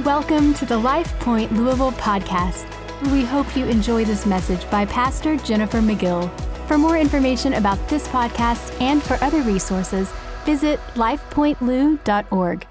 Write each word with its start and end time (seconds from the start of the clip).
Welcome 0.00 0.54
to 0.54 0.64
the 0.64 0.78
Life 0.78 1.12
Point 1.20 1.52
Louisville 1.52 1.92
podcast. 1.92 2.64
We 3.12 3.26
hope 3.26 3.54
you 3.54 3.66
enjoy 3.66 4.06
this 4.06 4.24
message 4.24 4.68
by 4.70 4.86
Pastor 4.86 5.36
Jennifer 5.36 5.80
McGill. 5.80 6.30
For 6.66 6.78
more 6.78 6.96
information 6.96 7.52
about 7.52 7.78
this 7.90 8.08
podcast 8.08 8.80
and 8.80 9.02
for 9.02 9.22
other 9.22 9.42
resources, 9.42 10.10
visit 10.44 10.80
lifepointlou.org. 10.94 12.66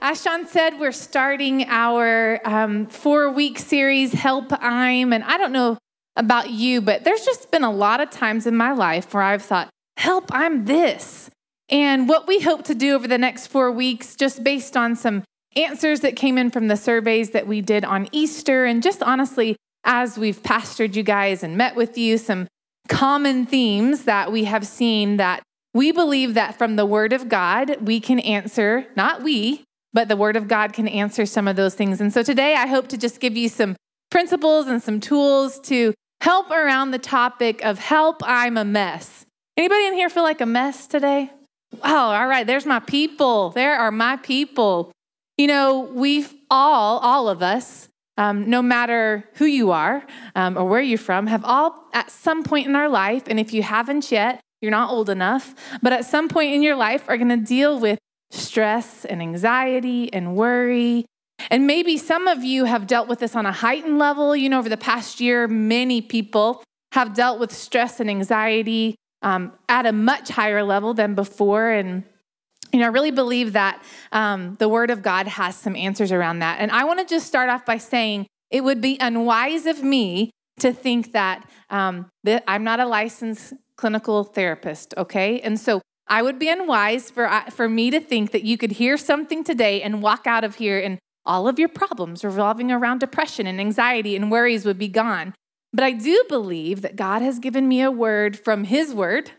As 0.00 0.22
Sean 0.22 0.46
said, 0.46 0.80
we're 0.80 0.90
starting 0.90 1.66
our 1.68 2.40
um, 2.48 2.86
four 2.86 3.30
week 3.30 3.58
series, 3.58 4.14
Help 4.14 4.46
I'm. 4.58 5.12
And 5.12 5.22
I 5.22 5.36
don't 5.36 5.52
know 5.52 5.76
about 6.16 6.48
you, 6.48 6.80
but 6.80 7.04
there's 7.04 7.26
just 7.26 7.50
been 7.50 7.62
a 7.62 7.70
lot 7.70 8.00
of 8.00 8.08
times 8.08 8.46
in 8.46 8.56
my 8.56 8.72
life 8.72 9.12
where 9.12 9.22
I've 9.22 9.42
thought, 9.42 9.68
Help, 9.98 10.30
I'm 10.32 10.64
this. 10.64 11.28
And 11.68 12.08
what 12.08 12.26
we 12.26 12.40
hope 12.40 12.64
to 12.64 12.74
do 12.74 12.94
over 12.94 13.06
the 13.06 13.18
next 13.18 13.48
four 13.48 13.70
weeks, 13.70 14.16
just 14.16 14.42
based 14.42 14.78
on 14.78 14.96
some 14.96 15.22
answers 15.56 16.00
that 16.00 16.16
came 16.16 16.38
in 16.38 16.50
from 16.50 16.68
the 16.68 16.76
surveys 16.76 17.30
that 17.30 17.46
we 17.46 17.60
did 17.60 17.84
on 17.84 18.08
Easter, 18.12 18.64
and 18.64 18.82
just 18.82 19.02
honestly, 19.02 19.56
as 19.84 20.16
we've 20.16 20.42
pastored 20.42 20.94
you 20.94 21.02
guys 21.02 21.42
and 21.42 21.56
met 21.56 21.74
with 21.74 21.98
you, 21.98 22.18
some 22.18 22.46
common 22.88 23.46
themes 23.46 24.04
that 24.04 24.30
we 24.32 24.44
have 24.44 24.66
seen 24.66 25.16
that 25.16 25.42
we 25.74 25.92
believe 25.92 26.34
that 26.34 26.58
from 26.58 26.76
the 26.76 26.86
Word 26.86 27.12
of 27.12 27.28
God, 27.28 27.76
we 27.80 28.00
can 28.00 28.20
answer, 28.20 28.86
not 28.94 29.22
we, 29.22 29.64
but 29.92 30.08
the 30.08 30.16
Word 30.16 30.36
of 30.36 30.48
God 30.48 30.72
can 30.72 30.86
answer 30.86 31.26
some 31.26 31.48
of 31.48 31.56
those 31.56 31.74
things. 31.74 32.00
And 32.00 32.12
so 32.12 32.22
today, 32.22 32.54
I 32.54 32.66
hope 32.66 32.88
to 32.88 32.98
just 32.98 33.20
give 33.20 33.36
you 33.36 33.48
some 33.48 33.76
principles 34.10 34.66
and 34.66 34.82
some 34.82 35.00
tools 35.00 35.58
to 35.60 35.94
help 36.20 36.50
around 36.50 36.90
the 36.90 36.98
topic 36.98 37.64
of 37.64 37.78
help, 37.78 38.22
I'm 38.24 38.56
a 38.56 38.64
mess. 38.64 39.26
Anybody 39.56 39.86
in 39.86 39.94
here 39.94 40.08
feel 40.08 40.22
like 40.22 40.40
a 40.40 40.46
mess 40.46 40.86
today? 40.86 41.30
Oh, 41.82 42.10
all 42.10 42.26
right, 42.26 42.46
there's 42.46 42.66
my 42.66 42.80
people. 42.80 43.50
There 43.50 43.74
are 43.74 43.90
my 43.90 44.16
people. 44.16 44.92
You 45.38 45.46
know, 45.46 45.80
we've 45.80 46.32
all, 46.50 46.98
all 46.98 47.28
of 47.28 47.42
us, 47.42 47.88
um, 48.18 48.48
no 48.50 48.60
matter 48.62 49.24
who 49.34 49.46
you 49.46 49.70
are 49.70 50.06
um, 50.34 50.56
or 50.58 50.64
where 50.64 50.82
you're 50.82 50.98
from, 50.98 51.26
have 51.26 51.44
all 51.44 51.88
at 51.92 52.10
some 52.10 52.42
point 52.42 52.66
in 52.66 52.76
our 52.76 52.88
life, 52.88 53.24
and 53.26 53.40
if 53.40 53.52
you 53.52 53.62
haven't 53.62 54.12
yet, 54.12 54.40
you're 54.60 54.70
not 54.70 54.90
old 54.90 55.08
enough, 55.08 55.54
but 55.82 55.92
at 55.92 56.04
some 56.04 56.28
point 56.28 56.54
in 56.54 56.62
your 56.62 56.76
life 56.76 57.04
are 57.08 57.16
going 57.16 57.30
to 57.30 57.36
deal 57.36 57.80
with 57.80 57.98
stress 58.30 59.04
and 59.04 59.20
anxiety 59.20 60.12
and 60.12 60.36
worry. 60.36 61.04
And 61.50 61.66
maybe 61.66 61.98
some 61.98 62.28
of 62.28 62.44
you 62.44 62.64
have 62.64 62.86
dealt 62.86 63.08
with 63.08 63.18
this 63.18 63.34
on 63.34 63.46
a 63.46 63.52
heightened 63.52 63.98
level. 63.98 64.36
You 64.36 64.48
know, 64.48 64.58
over 64.58 64.68
the 64.68 64.76
past 64.76 65.20
year, 65.20 65.48
many 65.48 66.00
people 66.00 66.62
have 66.92 67.14
dealt 67.14 67.40
with 67.40 67.52
stress 67.52 67.98
and 67.98 68.08
anxiety 68.08 68.94
um, 69.22 69.52
at 69.68 69.86
a 69.86 69.92
much 69.92 70.28
higher 70.28 70.62
level 70.62 70.94
than 70.94 71.14
before. 71.14 71.70
And 71.70 72.04
you 72.72 72.78
know, 72.78 72.86
I 72.86 72.88
really 72.88 73.10
believe 73.10 73.52
that 73.52 73.82
um, 74.12 74.56
the 74.58 74.68
Word 74.68 74.90
of 74.90 75.02
God 75.02 75.28
has 75.28 75.56
some 75.56 75.76
answers 75.76 76.10
around 76.10 76.38
that. 76.40 76.60
And 76.60 76.70
I 76.70 76.84
want 76.84 77.00
to 77.00 77.04
just 77.06 77.26
start 77.26 77.50
off 77.50 77.64
by 77.66 77.78
saying 77.78 78.26
it 78.50 78.64
would 78.64 78.80
be 78.80 78.96
unwise 79.00 79.66
of 79.66 79.82
me 79.82 80.30
to 80.60 80.72
think 80.72 81.12
that, 81.12 81.48
um, 81.70 82.10
that 82.24 82.44
I'm 82.46 82.64
not 82.64 82.80
a 82.80 82.86
licensed 82.86 83.54
clinical 83.76 84.24
therapist, 84.24 84.94
okay? 84.96 85.40
And 85.40 85.58
so 85.58 85.80
I 86.06 86.22
would 86.22 86.38
be 86.38 86.48
unwise 86.48 87.10
for, 87.10 87.26
uh, 87.26 87.50
for 87.50 87.68
me 87.68 87.90
to 87.90 88.00
think 88.00 88.32
that 88.32 88.44
you 88.44 88.56
could 88.56 88.72
hear 88.72 88.96
something 88.96 89.44
today 89.44 89.82
and 89.82 90.02
walk 90.02 90.26
out 90.26 90.44
of 90.44 90.56
here 90.56 90.78
and 90.78 90.98
all 91.24 91.48
of 91.48 91.58
your 91.58 91.68
problems 91.68 92.24
revolving 92.24 92.72
around 92.72 92.98
depression 92.98 93.46
and 93.46 93.60
anxiety 93.60 94.16
and 94.16 94.30
worries 94.30 94.64
would 94.64 94.78
be 94.78 94.88
gone. 94.88 95.34
But 95.72 95.84
I 95.84 95.92
do 95.92 96.24
believe 96.28 96.82
that 96.82 96.96
God 96.96 97.22
has 97.22 97.38
given 97.38 97.68
me 97.68 97.80
a 97.80 97.90
word 97.90 98.38
from 98.38 98.64
His 98.64 98.92
word 98.92 99.30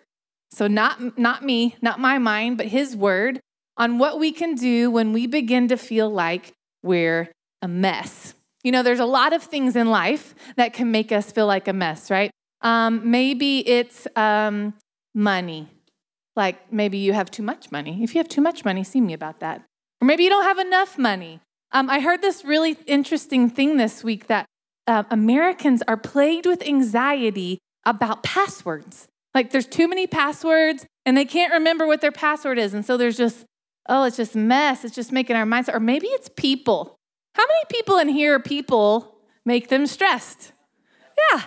so, 0.54 0.68
not, 0.68 1.18
not 1.18 1.44
me, 1.44 1.76
not 1.82 2.00
my 2.00 2.20
mind, 2.20 2.58
but 2.58 2.68
his 2.68 2.96
word 2.96 3.40
on 3.76 3.98
what 3.98 4.20
we 4.20 4.32
can 4.32 4.54
do 4.54 4.92
when 4.92 5.12
we 5.12 5.26
begin 5.26 5.68
to 5.70 5.78
feel 5.78 6.12
like 6.12 6.54
we're 6.84 7.32
a 7.64 7.68
mess. 7.68 8.36
You 8.64 8.72
know, 8.72 8.84
there's 8.84 9.00
a 9.00 9.06
lot 9.06 9.34
of 9.34 9.42
things 9.42 9.76
in 9.76 9.90
life 9.90 10.36
that 10.56 10.74
can 10.74 10.92
make 10.92 11.12
us 11.12 11.31
feel 11.31 11.48
like 11.48 11.68
a 11.68 11.74
mess, 11.74 12.12
right? 12.12 12.30
Um, 12.62 13.09
maybe 13.09 13.68
it's 13.68 14.08
um, 14.16 14.75
money. 15.16 15.68
Like 16.36 16.72
maybe 16.72 17.00
you 17.00 17.13
have 17.13 17.31
too 17.31 17.44
much 17.44 17.72
money. 17.72 18.03
If 18.03 18.13
you 18.13 18.19
have 18.19 18.30
too 18.30 18.42
much 18.42 18.63
money, 18.63 18.84
see 18.84 19.02
me 19.02 19.13
about 19.13 19.40
that. 19.40 19.63
Or 20.02 20.06
maybe 20.06 20.24
you 20.24 20.30
don't 20.30 20.46
have 20.46 20.59
enough 20.59 21.00
money. 21.00 21.40
Um, 21.72 21.90
I 21.90 22.00
heard 22.00 22.22
this 22.22 22.46
really 22.46 22.78
interesting 22.86 23.50
thing 23.50 23.78
this 23.78 24.03
week 24.03 24.28
that 24.28 24.46
uh, 24.86 25.03
Americans 25.09 25.81
are 25.88 25.97
plagued 25.97 26.46
with 26.46 26.62
anxiety 26.62 27.58
about 27.86 28.22
passwords. 28.22 29.08
Like 29.33 29.51
there's 29.51 29.66
too 29.66 29.88
many 29.88 30.07
passwords 30.07 30.85
and 31.05 31.17
they 31.17 31.25
can't 31.25 31.53
remember 31.53 31.88
what 31.88 32.01
their 32.01 32.11
password 32.11 32.57
is. 32.59 32.73
And 32.73 32.85
so 32.85 32.97
there's 32.97 33.17
just, 33.17 33.45
oh, 33.89 34.03
it's 34.05 34.17
just 34.17 34.35
mess. 34.35 34.85
It's 34.85 34.95
just 34.95 35.11
making 35.11 35.35
our 35.35 35.45
minds, 35.45 35.69
or 35.69 35.79
maybe 35.79 36.07
it's 36.07 36.29
people. 36.35 36.95
How 37.35 37.44
many 37.44 37.63
people 37.69 37.97
in 37.97 38.09
here, 38.09 38.39
people 38.39 39.16
make 39.45 39.69
them 39.69 39.88
stressed? 39.88 40.53
Yeah, 41.31 41.44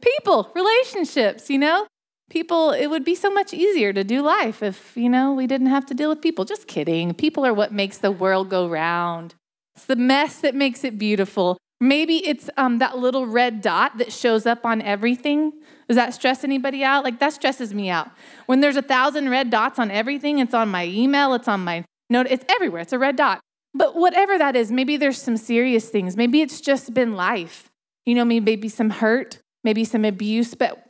people, 0.00 0.50
relationships, 0.54 1.50
you 1.50 1.58
know? 1.58 1.86
People, 2.30 2.70
it 2.70 2.86
would 2.86 3.04
be 3.04 3.16
so 3.16 3.30
much 3.30 3.52
easier 3.52 3.92
to 3.92 4.04
do 4.04 4.22
life 4.22 4.62
if, 4.62 4.96
you 4.96 5.08
know, 5.08 5.32
we 5.32 5.48
didn't 5.48 5.66
have 5.66 5.84
to 5.86 5.94
deal 5.94 6.08
with 6.08 6.22
people. 6.22 6.44
Just 6.44 6.68
kidding. 6.68 7.12
People 7.12 7.44
are 7.44 7.52
what 7.52 7.72
makes 7.72 7.98
the 7.98 8.12
world 8.12 8.48
go 8.48 8.68
round. 8.68 9.34
It's 9.74 9.86
the 9.86 9.96
mess 9.96 10.40
that 10.40 10.54
makes 10.54 10.84
it 10.84 10.96
beautiful. 10.96 11.58
Maybe 11.80 12.26
it's 12.26 12.48
um, 12.56 12.78
that 12.78 12.98
little 12.98 13.26
red 13.26 13.60
dot 13.60 13.98
that 13.98 14.12
shows 14.12 14.46
up 14.46 14.64
on 14.64 14.80
everything 14.82 15.54
does 15.90 15.96
that 15.96 16.14
stress 16.14 16.44
anybody 16.44 16.84
out? 16.84 17.02
Like 17.02 17.18
that 17.18 17.32
stresses 17.32 17.74
me 17.74 17.90
out. 17.90 18.12
When 18.46 18.60
there's 18.60 18.76
a 18.76 18.82
thousand 18.82 19.28
red 19.28 19.50
dots 19.50 19.76
on 19.76 19.90
everything, 19.90 20.38
it's 20.38 20.54
on 20.54 20.68
my 20.68 20.86
email, 20.86 21.34
it's 21.34 21.48
on 21.48 21.64
my 21.64 21.84
note, 22.08 22.28
it's 22.30 22.44
everywhere. 22.48 22.82
It's 22.82 22.92
a 22.92 22.98
red 22.98 23.16
dot. 23.16 23.40
But 23.74 23.96
whatever 23.96 24.38
that 24.38 24.54
is, 24.54 24.70
maybe 24.70 24.96
there's 24.96 25.20
some 25.20 25.36
serious 25.36 25.88
things. 25.88 26.16
Maybe 26.16 26.42
it's 26.42 26.60
just 26.60 26.94
been 26.94 27.16
life. 27.16 27.72
You 28.06 28.14
know, 28.14 28.24
me 28.24 28.38
maybe 28.38 28.68
some 28.68 28.90
hurt, 28.90 29.40
maybe 29.64 29.84
some 29.84 30.04
abuse, 30.04 30.54
but 30.54 30.80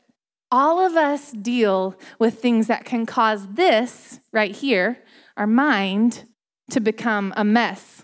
all 0.50 0.84
of 0.84 0.96
us 0.96 1.32
deal 1.32 1.98
with 2.18 2.38
things 2.38 2.66
that 2.66 2.84
can 2.84 3.06
cause 3.06 3.46
this 3.54 4.20
right 4.34 4.54
here, 4.54 4.98
our 5.34 5.46
mind, 5.46 6.26
to 6.72 6.78
become 6.78 7.32
a 7.38 7.44
mess. 7.44 8.02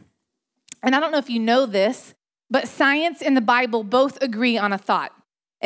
And 0.82 0.96
I 0.96 1.00
don't 1.00 1.12
know 1.12 1.18
if 1.18 1.28
you 1.28 1.40
know 1.40 1.66
this, 1.66 2.14
but 2.48 2.68
science 2.68 3.20
and 3.20 3.36
the 3.36 3.42
Bible 3.42 3.84
both 3.84 4.16
agree 4.22 4.56
on 4.56 4.72
a 4.72 4.78
thought. 4.78 5.12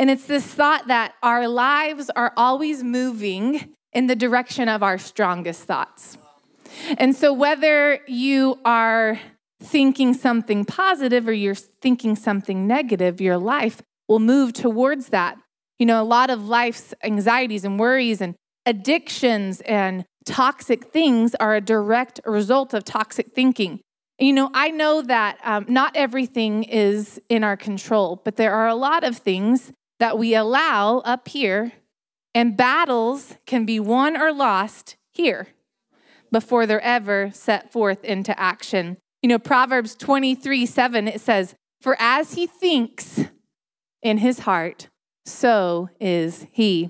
And 0.01 0.09
it's 0.09 0.25
this 0.25 0.47
thought 0.47 0.87
that 0.87 1.13
our 1.21 1.47
lives 1.47 2.09
are 2.15 2.33
always 2.35 2.83
moving 2.83 3.75
in 3.93 4.07
the 4.07 4.15
direction 4.15 4.67
of 4.67 4.81
our 4.81 4.97
strongest 4.97 5.65
thoughts. 5.65 6.17
And 6.97 7.15
so, 7.15 7.31
whether 7.31 7.99
you 8.07 8.59
are 8.65 9.19
thinking 9.61 10.15
something 10.15 10.65
positive 10.65 11.27
or 11.27 11.33
you're 11.33 11.53
thinking 11.53 12.15
something 12.15 12.65
negative, 12.65 13.21
your 13.21 13.37
life 13.37 13.83
will 14.07 14.17
move 14.17 14.53
towards 14.53 15.09
that. 15.09 15.37
You 15.77 15.85
know, 15.85 16.01
a 16.01 16.03
lot 16.03 16.31
of 16.31 16.47
life's 16.47 16.95
anxieties 17.03 17.63
and 17.63 17.79
worries 17.79 18.21
and 18.21 18.33
addictions 18.65 19.61
and 19.61 20.05
toxic 20.25 20.85
things 20.85 21.35
are 21.35 21.53
a 21.53 21.61
direct 21.61 22.19
result 22.25 22.73
of 22.73 22.85
toxic 22.85 23.35
thinking. 23.35 23.81
You 24.17 24.33
know, 24.33 24.49
I 24.55 24.69
know 24.69 25.03
that 25.03 25.37
um, 25.43 25.67
not 25.69 25.95
everything 25.95 26.63
is 26.63 27.21
in 27.29 27.43
our 27.43 27.55
control, 27.55 28.19
but 28.25 28.37
there 28.37 28.55
are 28.55 28.67
a 28.67 28.75
lot 28.75 29.03
of 29.03 29.17
things 29.17 29.71
that 30.01 30.17
we 30.17 30.33
allow 30.33 30.97
up 31.05 31.27
here, 31.27 31.73
and 32.33 32.57
battles 32.57 33.37
can 33.45 33.65
be 33.65 33.79
won 33.79 34.19
or 34.19 34.33
lost 34.33 34.95
here 35.13 35.49
before 36.31 36.65
they're 36.65 36.81
ever 36.81 37.29
set 37.35 37.71
forth 37.71 38.03
into 38.03 38.37
action. 38.39 38.97
You 39.21 39.29
know, 39.29 39.37
Proverbs 39.37 39.93
23 39.93 40.65
7, 40.65 41.07
it 41.07 41.21
says, 41.21 41.53
For 41.81 41.95
as 41.99 42.33
he 42.33 42.47
thinks 42.47 43.25
in 44.01 44.17
his 44.17 44.39
heart, 44.39 44.89
so 45.27 45.89
is 45.99 46.47
he. 46.51 46.89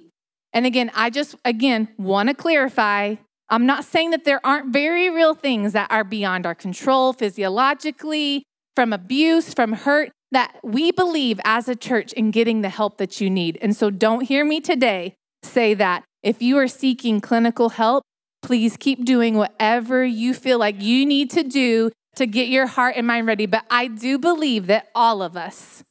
And 0.53 0.65
again, 0.65 0.89
I 0.95 1.09
just, 1.09 1.35
again, 1.43 1.89
want 1.97 2.29
to 2.29 2.33
clarify 2.33 3.15
I'm 3.49 3.65
not 3.65 3.83
saying 3.83 4.11
that 4.11 4.23
there 4.23 4.39
aren't 4.45 4.71
very 4.71 5.09
real 5.09 5.35
things 5.35 5.73
that 5.73 5.91
are 5.91 6.05
beyond 6.05 6.45
our 6.45 6.55
control 6.55 7.11
physiologically, 7.11 8.45
from 8.77 8.93
abuse, 8.93 9.53
from 9.53 9.73
hurt 9.73 10.11
that 10.31 10.57
we 10.63 10.91
believe 10.91 11.39
as 11.43 11.67
a 11.67 11.75
church 11.75 12.13
in 12.13 12.31
getting 12.31 12.61
the 12.61 12.69
help 12.69 12.97
that 12.97 13.19
you 13.19 13.29
need. 13.29 13.57
And 13.61 13.75
so 13.75 13.89
don't 13.89 14.21
hear 14.21 14.45
me 14.45 14.61
today 14.61 15.15
say 15.43 15.73
that 15.73 16.03
if 16.23 16.41
you 16.41 16.57
are 16.57 16.67
seeking 16.67 17.19
clinical 17.19 17.69
help, 17.69 18.03
please 18.41 18.77
keep 18.77 19.05
doing 19.05 19.35
whatever 19.35 20.03
you 20.03 20.33
feel 20.33 20.57
like 20.57 20.81
you 20.81 21.05
need 21.05 21.29
to 21.31 21.43
do 21.43 21.91
to 22.15 22.25
get 22.25 22.47
your 22.47 22.67
heart 22.67 22.95
and 22.97 23.07
mind 23.07 23.27
ready. 23.27 23.45
But 23.45 23.65
I 23.69 23.87
do 23.87 24.17
believe 24.17 24.67
that 24.67 24.89
all 24.95 25.21
of 25.21 25.35
us, 25.37 25.83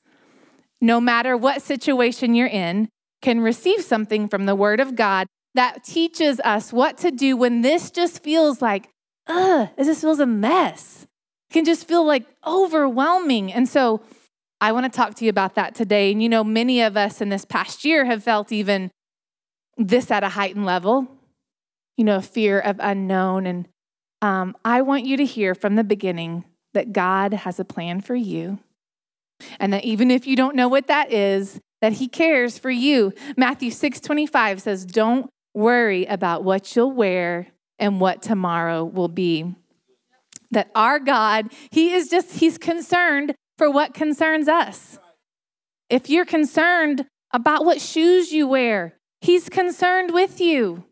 no 0.81 1.01
matter 1.01 1.37
what 1.37 1.63
situation 1.63 2.35
you're 2.35 2.47
in, 2.47 2.89
can 3.23 3.41
receive 3.41 3.83
something 3.83 4.29
from 4.29 4.47
the 4.47 4.55
Word 4.55 4.81
of 4.81 4.97
God 4.97 5.27
that 5.55 5.85
teaches 5.85 6.41
us 6.41 6.73
what 6.73 6.97
to 6.99 7.11
do 7.11 7.37
when 7.37 7.63
this 7.63 7.91
just 7.91 8.23
feels 8.23 8.63
like, 8.63 8.89
ugh, 9.27 9.69
this 9.77 10.01
feels 10.01 10.21
a 10.21 10.27
mess. 10.27 11.07
It 11.51 11.55
can 11.55 11.65
just 11.65 11.87
feel 11.87 12.05
like 12.07 12.27
overwhelming. 12.47 13.53
And 13.53 13.69
so 13.69 14.01
I 14.61 14.73
want 14.73 14.85
to 14.85 14.97
talk 14.97 15.15
to 15.17 15.25
you 15.25 15.31
about 15.31 15.55
that 15.55 15.75
today. 15.75 16.13
And 16.13 16.23
you 16.23 16.29
know, 16.29 16.45
many 16.45 16.83
of 16.83 16.97
us 16.97 17.21
in 17.21 17.31
this 17.31 17.45
past 17.45 17.85
year 17.85 18.05
have 18.05 18.23
felt 18.23 18.53
even 18.53 18.91
this 19.77 20.11
at 20.11 20.23
a 20.23 20.29
heightened 20.29 20.67
level, 20.67 21.09
you 21.97 22.05
know, 22.05 22.21
fear 22.21 22.61
of 22.61 22.77
unknown. 22.81 23.47
And 23.47 23.69
um, 24.21 24.55
I 24.65 24.83
want 24.83 25.05
you 25.05 25.17
to 25.17 25.25
hear 25.25 25.55
from 25.55 25.77
the 25.77 25.85
beginning 25.85 26.45
that 26.75 26.93
God 26.93 27.33
has 27.33 27.59
a 27.59 27.65
plan 27.65 28.01
for 28.01 28.15
you. 28.15 28.59
And 29.59 29.73
that 29.73 29.85
even 29.85 30.11
if 30.11 30.27
you 30.27 30.37
don't 30.37 30.55
know 30.55 30.69
what 30.69 30.87
that 30.89 31.11
is, 31.11 31.59
that 31.81 31.95
he 31.95 32.09
cares 32.09 32.59
for 32.59 32.71
you. 32.71 33.13
Matthew 33.39 33.71
6 33.71 34.01
25 34.01 34.61
says, 34.61 34.85
Don't 34.85 35.31
worry 35.55 36.05
about 36.05 36.45
what 36.45 36.77
you'll 36.77 36.93
wear 36.93 37.49
and 37.79 38.01
what 38.01 38.21
tomorrow 38.21 38.85
will 38.85 39.09
be. 39.09 39.55
That 40.51 40.71
our 40.75 40.99
God, 40.99 41.51
he 41.71 41.95
is 41.95 42.11
just, 42.11 42.33
he's 42.33 42.59
concerned 42.59 43.35
for 43.61 43.71
what 43.71 43.93
concerns 43.93 44.49
us. 44.49 44.99
If 45.91 46.09
you're 46.09 46.25
concerned 46.25 47.05
about 47.31 47.67
what 47.67 47.79
shoes 47.79 48.33
you 48.33 48.49
wear, 48.49 48.95
he's 49.21 49.51
concerned 49.51 50.15
with 50.15 50.41
you. 50.41 50.85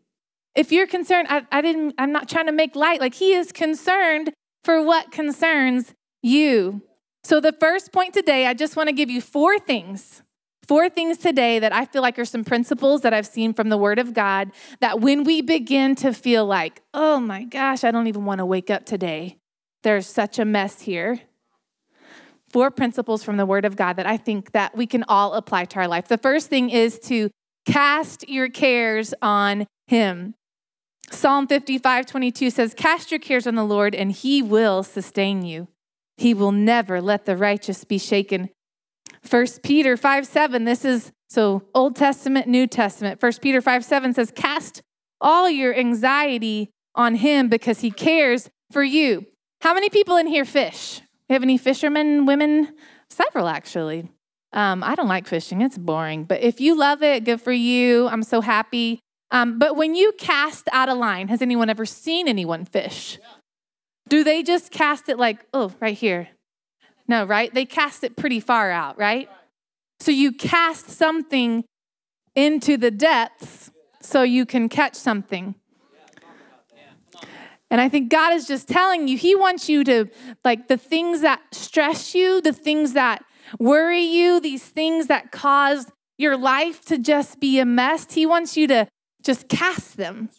If 0.53 0.71
you're 0.71 0.85
concerned, 0.85 1.29
I, 1.31 1.47
I 1.51 1.61
didn't, 1.63 1.95
I'm 1.97 2.11
not 2.11 2.29
trying 2.29 2.45
to 2.45 2.51
make 2.51 2.75
light, 2.75 2.99
like 2.99 3.15
he 3.15 3.33
is 3.33 3.51
concerned 3.51 4.33
for 4.63 4.83
what 4.83 5.11
concerns 5.11 5.95
you. 6.21 6.83
So, 7.23 7.39
the 7.39 7.53
first 7.53 7.91
point 7.91 8.13
today, 8.13 8.45
I 8.45 8.53
just 8.53 8.75
want 8.75 8.87
to 8.87 8.93
give 8.93 9.09
you 9.09 9.19
four 9.19 9.57
things. 9.57 10.21
Four 10.67 10.91
things 10.91 11.17
today 11.17 11.57
that 11.57 11.73
I 11.73 11.85
feel 11.85 12.03
like 12.03 12.19
are 12.19 12.25
some 12.25 12.43
principles 12.43 13.01
that 13.01 13.15
I've 13.15 13.25
seen 13.25 13.55
from 13.55 13.69
the 13.69 13.77
Word 13.77 13.97
of 13.97 14.13
God 14.13 14.51
that 14.79 14.99
when 14.99 15.23
we 15.23 15.41
begin 15.41 15.95
to 15.95 16.13
feel 16.13 16.45
like, 16.45 16.83
oh 16.93 17.19
my 17.19 17.45
gosh, 17.45 17.83
I 17.83 17.89
don't 17.89 18.05
even 18.05 18.25
want 18.25 18.37
to 18.37 18.45
wake 18.45 18.69
up 18.69 18.85
today, 18.85 19.37
there's 19.81 20.05
such 20.05 20.37
a 20.37 20.45
mess 20.45 20.81
here. 20.81 21.21
Four 22.49 22.71
principles 22.71 23.23
from 23.23 23.37
the 23.37 23.45
Word 23.45 23.65
of 23.65 23.75
God 23.75 23.97
that 23.97 24.05
I 24.05 24.17
think 24.17 24.51
that 24.53 24.75
we 24.75 24.87
can 24.87 25.03
all 25.07 25.33
apply 25.33 25.65
to 25.65 25.79
our 25.79 25.87
life. 25.87 26.07
The 26.07 26.17
first 26.17 26.49
thing 26.49 26.69
is 26.69 26.99
to 27.01 27.29
cast 27.65 28.27
your 28.27 28.49
cares 28.49 29.13
on 29.21 29.67
Him. 29.87 30.33
Psalm 31.11 31.47
55, 31.47 32.05
22 32.05 32.49
says, 32.49 32.73
Cast 32.73 33.11
your 33.11 33.19
cares 33.19 33.47
on 33.47 33.55
the 33.55 33.63
Lord, 33.63 33.95
and 33.95 34.11
he 34.11 34.41
will 34.41 34.83
sustain 34.83 35.43
you. 35.43 35.67
He 36.17 36.33
will 36.33 36.51
never 36.51 37.01
let 37.01 37.25
the 37.25 37.35
righteous 37.35 37.83
be 37.83 37.97
shaken. 37.97 38.49
1 39.27 39.47
Peter 39.63 39.97
5, 39.97 40.27
7, 40.27 40.65
this 40.65 40.85
is 40.85 41.11
so 41.29 41.63
Old 41.73 41.95
Testament, 41.95 42.47
New 42.47 42.67
Testament. 42.67 43.21
1 43.21 43.33
Peter 43.41 43.61
5, 43.61 43.85
7 43.85 44.13
says, 44.13 44.31
Cast 44.31 44.81
all 45.21 45.49
your 45.49 45.75
anxiety 45.75 46.71
on 46.95 47.15
him 47.15 47.49
because 47.49 47.81
he 47.81 47.91
cares 47.91 48.49
for 48.71 48.83
you. 48.83 49.25
How 49.61 49.73
many 49.73 49.89
people 49.89 50.17
in 50.17 50.27
here 50.27 50.45
fish? 50.45 51.01
We 51.29 51.33
have 51.33 51.43
any 51.43 51.57
fishermen, 51.57 52.25
women? 52.25 52.73
Several, 53.09 53.47
actually. 53.47 54.09
Um, 54.51 54.83
I 54.83 54.95
don't 54.95 55.07
like 55.07 55.27
fishing, 55.27 55.61
it's 55.61 55.77
boring. 55.77 56.23
But 56.23 56.41
if 56.41 56.59
you 56.59 56.75
love 56.75 57.03
it, 57.03 57.23
good 57.23 57.39
for 57.39 57.51
you. 57.51 58.07
I'm 58.07 58.23
so 58.23 58.41
happy. 58.41 58.99
Um, 59.29 59.59
but 59.59 59.75
when 59.75 59.93
you 59.93 60.11
cast 60.17 60.67
out 60.71 60.89
a 60.89 60.95
line, 60.95 61.27
has 61.27 61.41
anyone 61.41 61.69
ever 61.69 61.85
seen 61.85 62.27
anyone 62.27 62.65
fish? 62.65 63.19
Do 64.07 64.23
they 64.23 64.41
just 64.41 64.71
cast 64.71 65.07
it 65.07 65.19
like, 65.19 65.45
oh, 65.53 65.71
right 65.79 65.95
here? 65.95 66.29
No, 67.07 67.25
right? 67.25 67.53
They 67.53 67.65
cast 67.65 68.03
it 68.03 68.15
pretty 68.15 68.39
far 68.39 68.71
out, 68.71 68.97
right? 68.97 69.29
So 69.99 70.11
you 70.11 70.31
cast 70.31 70.89
something 70.89 71.63
into 72.35 72.75
the 72.75 72.89
depths 72.89 73.69
so 74.01 74.23
you 74.23 74.47
can 74.47 74.67
catch 74.67 74.95
something. 74.95 75.53
And 77.71 77.79
I 77.79 77.87
think 77.89 78.09
God 78.09 78.33
is 78.33 78.47
just 78.47 78.67
telling 78.67 79.07
you, 79.07 79.17
He 79.17 79.35
wants 79.35 79.69
you 79.69 79.83
to, 79.83 80.05
like, 80.43 80.67
the 80.67 80.77
things 80.77 81.21
that 81.21 81.41
stress 81.51 82.15
you, 82.15 82.41
the 82.41 82.53
things 82.53 82.93
that 82.93 83.23
worry 83.59 84.01
you, 84.01 84.39
these 84.39 84.63
things 84.63 85.07
that 85.07 85.31
cause 85.31 85.87
your 86.17 86.35
life 86.37 86.83
to 86.85 86.97
just 86.97 87.39
be 87.39 87.59
a 87.59 87.65
mess, 87.65 88.11
He 88.11 88.25
wants 88.25 88.57
you 88.57 88.67
to 88.67 88.87
just 89.23 89.47
cast 89.49 89.97
them. 89.97 90.29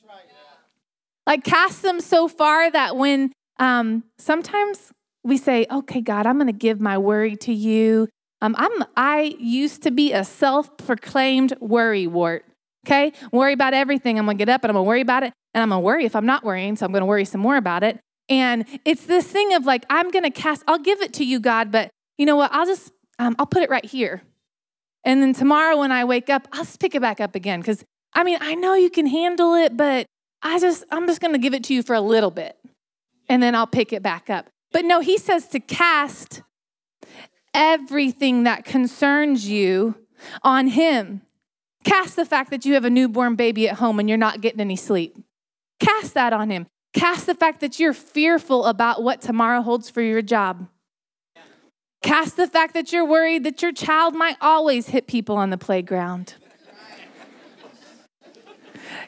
Like 1.26 1.44
cast 1.44 1.82
them 1.82 2.00
so 2.00 2.28
far 2.28 2.70
that 2.70 2.96
when 2.96 3.32
um, 3.58 4.04
sometimes 4.18 4.90
we 5.22 5.36
say, 5.36 5.66
"Okay, 5.70 6.00
God, 6.00 6.26
I'm 6.26 6.36
going 6.36 6.46
to 6.46 6.52
give 6.52 6.80
my 6.80 6.98
worry 6.98 7.36
to 7.36 7.52
you." 7.52 8.08
Um, 8.40 8.56
I'm 8.58 8.84
I 8.96 9.36
used 9.38 9.82
to 9.84 9.90
be 9.90 10.12
a 10.12 10.24
self-proclaimed 10.24 11.56
worry 11.60 12.06
wart. 12.06 12.44
Okay, 12.86 13.12
worry 13.30 13.52
about 13.52 13.74
everything. 13.74 14.18
I'm 14.18 14.26
to 14.26 14.34
get 14.34 14.48
up 14.48 14.64
and 14.64 14.70
I'm 14.70 14.76
to 14.76 14.82
worry 14.82 15.02
about 15.02 15.22
it, 15.22 15.32
and 15.52 15.62
I'm 15.62 15.70
to 15.70 15.78
worry 15.78 16.04
if 16.04 16.16
I'm 16.16 16.26
not 16.26 16.44
worrying, 16.44 16.76
so 16.76 16.86
I'm 16.86 16.92
to 16.92 17.04
worry 17.04 17.24
some 17.24 17.40
more 17.40 17.56
about 17.56 17.82
it. 17.82 17.98
And 18.28 18.64
it's 18.84 19.04
this 19.04 19.26
thing 19.26 19.52
of 19.54 19.66
like, 19.66 19.84
I'm 19.90 20.10
to 20.10 20.30
cast. 20.30 20.62
I'll 20.66 20.78
give 20.78 21.02
it 21.02 21.12
to 21.14 21.24
you, 21.24 21.40
God, 21.40 21.70
but 21.70 21.90
you 22.16 22.26
know 22.26 22.36
what? 22.36 22.52
I'll 22.52 22.66
just 22.66 22.92
um, 23.20 23.36
I'll 23.38 23.46
put 23.46 23.62
it 23.62 23.70
right 23.70 23.84
here. 23.84 24.22
And 25.04 25.22
then 25.22 25.34
tomorrow 25.34 25.78
when 25.78 25.92
I 25.92 26.04
wake 26.04 26.30
up, 26.30 26.48
I'll 26.52 26.64
just 26.64 26.80
pick 26.80 26.94
it 26.94 27.00
back 27.00 27.20
up 27.20 27.34
again 27.34 27.60
because 27.60 27.84
I 28.14 28.24
mean, 28.24 28.38
I 28.40 28.54
know 28.54 28.74
you 28.74 28.90
can 28.90 29.06
handle 29.06 29.54
it, 29.54 29.76
but 29.76 30.06
I 30.42 30.58
just, 30.58 30.84
I'm 30.90 31.06
just 31.06 31.20
to 31.20 31.38
give 31.38 31.54
it 31.54 31.64
to 31.64 31.74
you 31.74 31.82
for 31.82 31.94
a 31.94 32.00
little 32.00 32.30
bit 32.30 32.56
and 33.28 33.42
then 33.42 33.54
I'll 33.54 33.66
pick 33.66 33.92
it 33.92 34.02
back 34.02 34.30
up. 34.30 34.48
But 34.72 34.84
no, 34.84 35.00
he 35.00 35.18
says 35.18 35.48
to 35.48 35.60
cast 35.60 36.42
everything 37.54 38.44
that 38.44 38.64
concerns 38.64 39.48
you 39.48 39.96
on 40.42 40.68
him. 40.68 41.22
Cast 41.84 42.16
the 42.16 42.26
fact 42.26 42.50
that 42.50 42.64
you 42.64 42.74
have 42.74 42.84
a 42.84 42.90
newborn 42.90 43.36
baby 43.36 43.68
at 43.68 43.76
home 43.76 43.98
and 43.98 44.08
you're 44.08 44.18
not 44.18 44.40
getting 44.40 44.60
any 44.60 44.76
sleep. 44.76 45.16
Cast 45.78 46.14
that 46.14 46.32
on 46.32 46.50
him. 46.50 46.66
Cast 46.92 47.26
the 47.26 47.34
fact 47.34 47.60
that 47.60 47.78
you're 47.78 47.94
fearful 47.94 48.66
about 48.66 49.02
what 49.02 49.20
tomorrow 49.20 49.62
holds 49.62 49.88
for 49.88 50.02
your 50.02 50.22
job. 50.22 50.68
Cast 52.02 52.36
the 52.36 52.46
fact 52.46 52.74
that 52.74 52.92
you're 52.92 53.04
worried 53.04 53.44
that 53.44 53.62
your 53.62 53.72
child 53.72 54.14
might 54.14 54.36
always 54.40 54.88
hit 54.88 55.06
people 55.06 55.36
on 55.36 55.50
the 55.50 55.58
playground. 55.58 56.34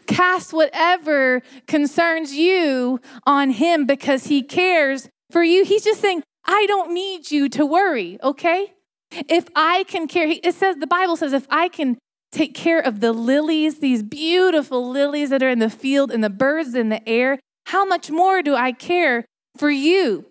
Cast 0.06 0.52
whatever 0.52 1.42
concerns 1.66 2.34
you 2.34 3.00
on 3.26 3.50
Him 3.50 3.86
because 3.86 4.26
He 4.26 4.42
cares 4.42 5.08
for 5.30 5.42
you. 5.42 5.64
He's 5.64 5.84
just 5.84 6.00
saying, 6.00 6.22
I 6.44 6.66
don't 6.66 6.92
need 6.92 7.30
you 7.30 7.48
to 7.50 7.64
worry, 7.64 8.18
okay? 8.22 8.74
If 9.10 9.46
I 9.54 9.84
can 9.84 10.08
care, 10.08 10.28
it 10.28 10.54
says, 10.54 10.76
the 10.76 10.86
Bible 10.86 11.16
says, 11.16 11.32
if 11.32 11.46
I 11.50 11.68
can 11.68 11.98
take 12.32 12.54
care 12.54 12.80
of 12.80 13.00
the 13.00 13.12
lilies, 13.12 13.78
these 13.78 14.02
beautiful 14.02 14.90
lilies 14.90 15.30
that 15.30 15.42
are 15.42 15.50
in 15.50 15.58
the 15.58 15.70
field 15.70 16.10
and 16.10 16.24
the 16.24 16.30
birds 16.30 16.74
in 16.74 16.88
the 16.88 17.06
air, 17.08 17.38
how 17.66 17.84
much 17.84 18.10
more 18.10 18.42
do 18.42 18.54
I 18.54 18.72
care 18.72 19.24
for 19.56 19.70
you? 19.70 20.24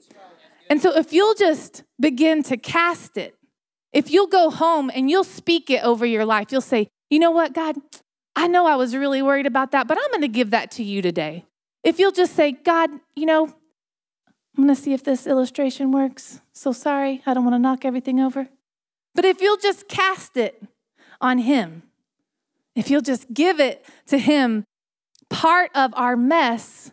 And 0.69 0.81
so 0.81 0.98
if 0.98 1.13
you'll 1.13 1.36
just 1.36 1.83
begin 2.00 2.44
to 2.44 2.57
cast 2.57 3.18
it, 3.18 3.36
if 3.94 4.09
you'll 4.09 4.27
go 4.27 4.50
home 4.50 4.89
and 4.94 5.09
you'll 5.09 5.24
speak 5.24 5.69
it 5.69 5.83
over 5.83 6.06
your 6.06 6.25
life, 6.25 6.51
you'll 6.51 6.62
say, 6.62 6.88
you 7.09 7.19
know 7.19 7.31
what, 7.31 7.53
God, 7.53 7.75
I 8.36 8.48
know 8.48 8.65
I 8.65 8.75
was 8.75 8.95
really 8.95 9.21
worried 9.21 9.45
about 9.45 9.71
that, 9.71 9.88
but 9.88 9.98
I'm 9.98 10.09
going 10.12 10.21
to 10.21 10.27
give 10.27 10.51
that 10.51 10.71
to 10.71 10.83
you 10.83 11.01
today. 11.01 11.45
If 11.83 12.00
you'll 12.00 12.12
just 12.12 12.33
say, 12.33 12.53
God, 12.53 12.89
you 13.15 13.25
know, 13.25 13.45
I'm 14.57 14.63
going 14.63 14.75
to 14.75 14.81
see 14.81 14.94
if 14.94 15.03
this 15.03 15.27
illustration 15.27 15.92
works. 15.92 16.41
So 16.53 16.72
sorry, 16.72 17.22
I 17.25 17.34
don't 17.34 17.43
want 17.43 17.55
to 17.55 17.60
knock 17.60 17.86
everything 17.86 18.20
over. 18.20 18.48
But 19.13 19.25
if 19.25 19.41
you'll 19.41 19.58
just 19.58 19.88
cast 19.88 20.38
it 20.38 20.63
on 21.20 21.39
Him, 21.39 21.84
if 22.75 22.89
you'll 22.89 23.01
just 23.01 23.33
give 23.33 23.59
it 23.59 23.85
to 24.07 24.17
Him, 24.17 24.63
part 25.29 25.71
of 25.75 25.93
our 25.95 26.15
mess 26.15 26.91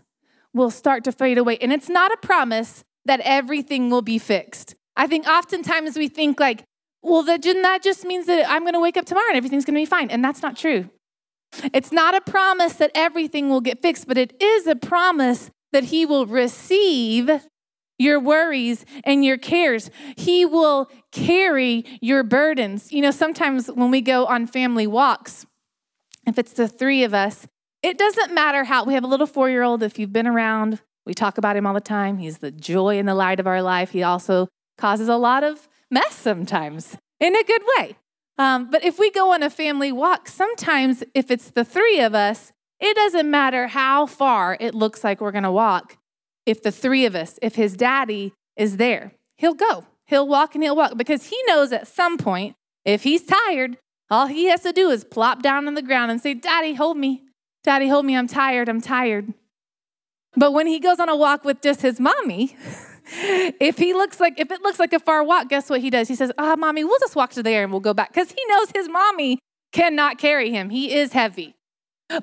will 0.55 0.71
start 0.71 1.05
to 1.05 1.13
fade 1.13 1.39
away. 1.39 1.59
And 1.59 1.73
it's 1.73 1.89
not 1.89 2.13
a 2.13 2.17
promise 2.17 2.85
that 3.05 3.21
everything 3.25 3.91
will 3.91 4.03
be 4.03 4.19
fixed. 4.19 4.75
I 4.97 5.07
think 5.07 5.27
oftentimes 5.27 5.97
we 5.97 6.09
think, 6.09 6.41
like, 6.41 6.65
well, 7.03 7.23
that 7.23 7.81
just 7.83 8.05
means 8.05 8.27
that 8.27 8.51
I'm 8.51 8.63
going 8.63 8.73
to 8.75 8.81
wake 8.81 8.97
up 8.97 9.07
tomorrow 9.07 9.29
and 9.29 9.37
everything's 9.37 9.65
going 9.65 9.75
to 9.75 9.81
be 9.81 9.87
fine. 9.87 10.11
And 10.11 10.25
that's 10.25 10.43
not 10.43 10.57
true. 10.57 10.91
It's 11.73 11.93
not 11.93 12.15
a 12.15 12.21
promise 12.21 12.75
that 12.75 12.91
everything 12.95 13.49
will 13.49 13.61
get 13.61 13.81
fixed, 13.81 14.09
but 14.09 14.19
it 14.19 14.35
is 14.43 14.67
a 14.67 14.75
promise 14.75 15.51
that 15.73 15.85
He 15.85 16.05
will 16.05 16.27
receive 16.27 17.31
your 17.99 18.21
worries 18.21 18.85
and 19.05 19.25
your 19.25 19.39
cares. 19.39 19.91
He 20.17 20.45
will 20.45 20.91
carry 21.13 21.85
your 22.01 22.23
burdens. 22.23 22.93
You 22.93 23.03
know, 23.03 23.11
sometimes 23.11 23.69
when 23.69 23.91
we 23.91 24.01
go 24.01 24.27
on 24.27 24.47
family 24.47 24.87
walks, 24.87 25.47
if 26.29 26.39
it's 26.39 26.53
the 26.53 26.69
three 26.69 27.05
of 27.05 27.15
us, 27.15 27.47
it 27.83 27.97
doesn't 27.99 28.35
matter 28.35 28.65
how 28.65 28.85
we 28.85 28.95
have 28.95 29.05
a 29.05 29.09
little 29.09 29.27
four 29.27 29.49
year 29.49 29.63
old, 29.63 29.83
if 29.83 29.99
you've 29.99 30.13
been 30.13 30.27
around, 30.27 30.81
we 31.07 31.15
talk 31.15 31.39
about 31.39 31.57
him 31.57 31.67
all 31.67 31.75
the 31.75 31.81
time. 31.81 32.19
He's 32.19 32.39
the 32.39 32.51
joy 32.51 32.99
and 32.99 33.09
the 33.09 33.15
light 33.15 33.41
of 33.41 33.47
our 33.47 33.63
life. 33.63 33.91
He 33.91 34.03
also 34.03 34.49
causes 34.77 35.09
a 35.09 35.17
lot 35.17 35.43
of 35.43 35.69
mess 35.91 36.15
sometimes 36.15 36.97
in 37.19 37.35
a 37.35 37.43
good 37.45 37.63
way. 37.79 37.97
Um, 38.37 38.71
but 38.71 38.85
if 38.85 38.99
we 38.99 39.11
go 39.11 39.33
on 39.33 39.43
a 39.43 39.51
family 39.51 39.91
walk, 39.91 40.29
sometimes 40.29 41.03
if 41.15 41.31
it's 41.31 41.51
the 41.51 41.65
three 41.65 42.01
of 42.01 42.15
us, 42.15 42.53
it 42.79 42.95
doesn't 42.95 43.29
matter 43.29 43.69
how 43.69 44.07
far 44.07 44.57
it 44.61 44.75
looks 44.75 45.03
like 45.03 45.21
we're 45.21 45.33
going 45.33 45.43
to 45.45 45.51
walk. 45.51 45.97
If 46.47 46.63
the 46.63 46.71
three 46.71 47.05
of 47.05 47.15
us, 47.15 47.39
if 47.43 47.57
his 47.57 47.77
daddy 47.77 48.33
is 48.57 48.77
there, 48.77 49.13
he'll 49.39 49.55
go. 49.55 49.87
He'll 50.07 50.29
walk 50.29 50.55
and 50.55 50.63
he'll 50.63 50.77
walk 50.77 50.97
because 50.97 51.27
he 51.27 51.43
knows 51.47 51.73
at 51.73 51.89
some 51.89 52.19
point, 52.19 52.55
if 52.85 53.03
he's 53.03 53.25
tired, 53.25 53.79
all 54.11 54.27
he 54.27 54.47
has 54.47 54.63
to 54.63 54.73
do 54.73 54.91
is 54.91 55.05
plop 55.05 55.43
down 55.43 55.67
on 55.67 55.75
the 55.75 55.83
ground 55.83 56.11
and 56.11 56.21
say, 56.21 56.35
Daddy, 56.35 56.75
hold 56.75 56.97
me. 56.97 57.23
Daddy, 57.65 57.89
hold 57.89 58.07
me. 58.07 58.17
I'm 58.17 58.27
tired. 58.27 58.69
I'm 58.69 58.81
tired. 58.81 59.35
But 60.37 60.53
when 60.53 60.67
he 60.67 60.79
goes 60.79 61.01
on 61.01 61.09
a 61.09 61.17
walk 61.17 61.45
with 61.45 61.61
just 61.61 61.83
his 61.83 61.99
mommy, 61.99 62.57
if 63.13 63.79
he 63.79 63.93
looks 63.95 64.21
like 64.21 64.39
if 64.39 64.51
it 64.51 64.63
looks 64.63 64.79
like 64.79 64.93
a 64.93 65.01
far 65.01 65.25
walk, 65.25 65.49
guess 65.49 65.69
what 65.69 65.81
he 65.81 65.91
does? 65.91 66.09
He 66.09 66.15
says, 66.15 66.31
"Ah, 66.39 66.53
oh, 66.53 66.57
mommy, 66.57 66.85
we'll 66.85 66.99
just 67.01 67.17
walk 67.17 67.31
to 67.33 67.43
there 67.43 67.65
and 67.65 67.73
we'll 67.73 67.81
go 67.81 67.95
back," 67.95 68.13
because 68.13 68.31
he 68.31 68.45
knows 68.47 68.71
his 68.75 68.89
mommy 68.89 69.39
cannot 69.73 70.19
carry 70.19 70.51
him. 70.51 70.71
He 70.71 70.95
is 70.95 71.13
heavy. 71.13 71.55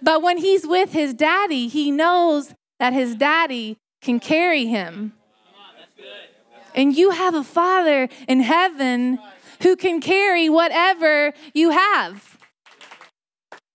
But 0.01 0.21
when 0.21 0.37
he's 0.37 0.65
with 0.65 0.93
his 0.93 1.13
daddy, 1.13 1.67
he 1.67 1.91
knows 1.91 2.53
that 2.79 2.93
his 2.93 3.15
daddy 3.15 3.77
can 4.01 4.19
carry 4.19 4.65
him. 4.65 5.13
And 6.73 6.95
you 6.95 7.11
have 7.11 7.35
a 7.35 7.43
Father 7.43 8.09
in 8.27 8.41
heaven 8.41 9.19
who 9.61 9.75
can 9.75 10.01
carry 10.01 10.49
whatever 10.49 11.33
you 11.53 11.71
have. 11.71 12.37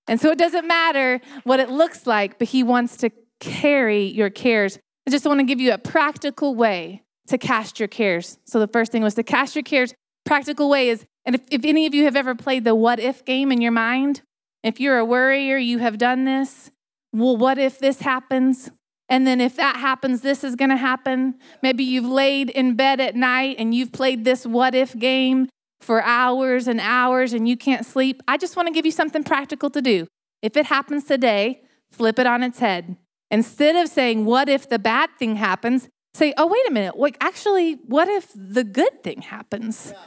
And 0.09 0.21
so 0.21 0.31
it 0.31 0.39
doesn't 0.39 0.67
matter 0.67 1.21
what 1.45 1.61
it 1.61 1.71
looks 1.71 2.07
like, 2.07 2.39
but 2.39 2.49
He 2.49 2.63
wants 2.63 2.97
to 2.99 3.11
carry 3.39 4.05
your 4.05 4.31
cares. 4.31 4.79
I 5.07 5.11
just 5.11 5.25
want 5.25 5.41
to 5.41 5.45
give 5.45 5.61
you 5.61 5.73
a 5.73 5.79
practical 5.79 6.55
way 6.55 7.03
to 7.29 7.39
cast 7.39 7.79
your 7.79 7.89
cares. 7.89 8.39
So 8.45 8.59
the 8.59 8.67
first 8.67 8.93
thing 8.93 9.03
was 9.03 9.15
to 9.15 9.23
cast 9.23 9.55
your 9.55 9.63
cares. 9.63 9.95
Practical 10.25 10.69
way 10.69 10.89
is, 10.89 11.07
and 11.25 11.37
if, 11.37 11.43
if 11.51 11.65
any 11.65 11.87
of 11.87 11.95
you 11.95 12.05
have 12.05 12.17
ever 12.17 12.35
played 12.35 12.65
the 12.65 12.75
what 12.75 12.99
if 12.99 13.25
game 13.25 13.53
in 13.53 13.61
your 13.61 13.73
mind, 13.73 14.23
if 14.63 14.81
you're 14.81 14.99
a 14.99 15.05
worrier, 15.05 15.57
you 15.57 15.79
have 15.79 15.97
done 15.97 16.25
this. 16.25 16.71
Well, 17.13 17.37
what 17.37 17.59
if 17.59 17.79
this 17.79 18.01
happens? 18.01 18.71
And 19.09 19.27
then 19.27 19.41
if 19.41 19.57
that 19.57 19.77
happens, 19.77 20.21
this 20.21 20.45
is 20.45 20.55
going 20.55 20.71
to 20.71 20.77
happen. 20.77 21.35
Maybe 21.63 21.83
you've 21.83 22.05
laid 22.05 22.51
in 22.51 22.75
bed 22.75 23.01
at 23.01 23.17
night 23.17 23.57
and 23.59 23.75
you've 23.75 23.93
played 23.93 24.25
this 24.25 24.47
what 24.47 24.75
if 24.75 24.97
game 24.97 25.49
for 25.81 26.03
hours 26.03 26.69
and 26.69 26.81
hours 26.81 27.33
and 27.33 27.49
you 27.49 27.57
can't 27.57 27.87
sleep. 27.87 28.23
I 28.29 28.37
just 28.37 28.57
want 28.57 28.69
to 28.69 28.73
give 28.73 28.87
you 28.87 28.93
something 28.93 29.25
practical 29.25 29.71
to 29.71 29.83
do. 29.83 30.07
If 30.43 30.57
it 30.57 30.67
happens 30.67 31.05
today, 31.05 31.63
flip 31.91 32.19
it 32.19 32.27
on 32.27 32.43
its 32.43 32.59
head. 32.59 32.97
Instead 33.31 33.77
of 33.77 33.89
saying, 33.89 34.25
What 34.25 34.49
if 34.49 34.69
the 34.69 34.79
bad 34.79 35.11
thing 35.19 35.37
happens? 35.37 35.89
say, 36.15 36.35
Oh, 36.37 36.47
wait 36.47 36.67
a 36.69 36.71
minute. 36.73 36.99
Like, 36.99 37.17
actually, 37.21 37.75
what 37.87 38.09
if 38.09 38.31
the 38.35 38.65
good 38.65 39.03
thing 39.03 39.23
happens? 39.23 39.93
Yeah. 39.93 40.03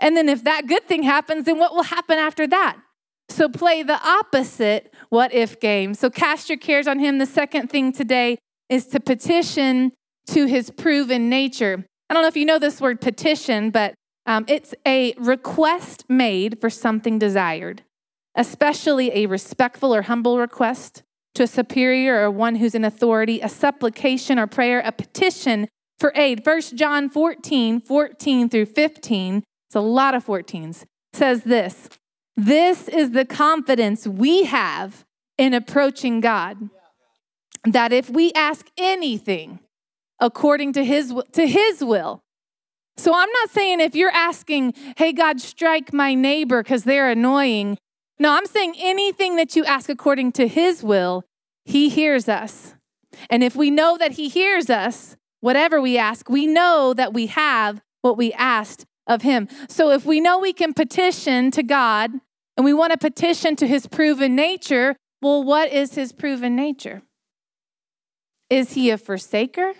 And 0.00 0.16
then 0.16 0.28
if 0.28 0.44
that 0.44 0.66
good 0.66 0.86
thing 0.86 1.02
happens, 1.02 1.46
then 1.46 1.58
what 1.58 1.74
will 1.74 1.82
happen 1.82 2.18
after 2.18 2.46
that? 2.46 2.76
So 3.30 3.48
play 3.48 3.82
the 3.82 4.00
opposite 4.06 4.94
what 5.10 5.34
if 5.34 5.60
game. 5.60 5.94
So 5.94 6.10
cast 6.10 6.48
your 6.48 6.58
cares 6.58 6.86
on 6.86 6.98
him. 6.98 7.18
The 7.18 7.26
second 7.26 7.68
thing 7.68 7.92
today 7.92 8.38
is 8.68 8.86
to 8.88 9.00
petition 9.00 9.92
to 10.28 10.46
his 10.46 10.70
proven 10.70 11.28
nature. 11.28 11.84
I 12.08 12.14
don't 12.14 12.22
know 12.22 12.28
if 12.28 12.36
you 12.36 12.46
know 12.46 12.58
this 12.58 12.80
word 12.80 13.00
petition, 13.00 13.70
but 13.70 13.94
um, 14.28 14.44
it's 14.46 14.74
a 14.86 15.14
request 15.16 16.04
made 16.06 16.60
for 16.60 16.68
something 16.68 17.18
desired, 17.18 17.82
especially 18.36 19.10
a 19.14 19.24
respectful 19.24 19.94
or 19.94 20.02
humble 20.02 20.38
request 20.38 21.02
to 21.34 21.44
a 21.44 21.46
superior 21.46 22.22
or 22.22 22.30
one 22.30 22.56
who's 22.56 22.74
in 22.74 22.84
authority, 22.84 23.40
a 23.40 23.48
supplication 23.48 24.38
or 24.38 24.46
prayer, 24.46 24.82
a 24.84 24.92
petition 24.92 25.66
for 25.98 26.12
aid. 26.14 26.44
1 26.44 26.60
John 26.76 27.08
14, 27.08 27.80
14 27.80 28.48
through 28.50 28.66
15, 28.66 29.42
it's 29.66 29.74
a 29.74 29.80
lot 29.80 30.14
of 30.14 30.26
14s, 30.26 30.84
says 31.14 31.44
this 31.44 31.88
This 32.36 32.86
is 32.86 33.12
the 33.12 33.24
confidence 33.24 34.06
we 34.06 34.44
have 34.44 35.06
in 35.38 35.54
approaching 35.54 36.20
God, 36.20 36.68
that 37.64 37.94
if 37.94 38.10
we 38.10 38.30
ask 38.34 38.66
anything 38.76 39.60
according 40.20 40.74
to 40.74 40.84
his, 40.84 41.14
to 41.32 41.46
his 41.46 41.82
will, 41.82 42.20
so 42.98 43.14
I'm 43.14 43.30
not 43.30 43.50
saying 43.50 43.80
if 43.80 43.94
you're 43.94 44.10
asking, 44.10 44.74
hey, 44.96 45.12
God, 45.12 45.40
strike 45.40 45.92
my 45.92 46.14
neighbor 46.14 46.62
because 46.62 46.84
they're 46.84 47.10
annoying. 47.10 47.78
No, 48.18 48.32
I'm 48.32 48.46
saying 48.46 48.74
anything 48.78 49.36
that 49.36 49.54
you 49.54 49.64
ask 49.64 49.88
according 49.88 50.32
to 50.32 50.48
his 50.48 50.82
will, 50.82 51.24
he 51.64 51.88
hears 51.88 52.28
us. 52.28 52.74
And 53.30 53.44
if 53.44 53.54
we 53.54 53.70
know 53.70 53.96
that 53.98 54.12
he 54.12 54.28
hears 54.28 54.68
us, 54.68 55.16
whatever 55.40 55.80
we 55.80 55.96
ask, 55.96 56.28
we 56.28 56.46
know 56.46 56.92
that 56.94 57.14
we 57.14 57.26
have 57.26 57.80
what 58.02 58.16
we 58.16 58.32
asked 58.32 58.84
of 59.06 59.22
him. 59.22 59.48
So 59.68 59.90
if 59.90 60.04
we 60.04 60.20
know 60.20 60.38
we 60.38 60.52
can 60.52 60.74
petition 60.74 61.50
to 61.52 61.62
God 61.62 62.10
and 62.56 62.64
we 62.64 62.74
want 62.74 62.92
to 62.92 62.98
petition 62.98 63.56
to 63.56 63.66
his 63.66 63.86
proven 63.86 64.34
nature, 64.34 64.96
well, 65.22 65.42
what 65.42 65.72
is 65.72 65.94
his 65.94 66.12
proven 66.12 66.56
nature? 66.56 67.02
Is 68.50 68.72
he 68.72 68.90
a 68.90 68.98
forsaker? 68.98 69.74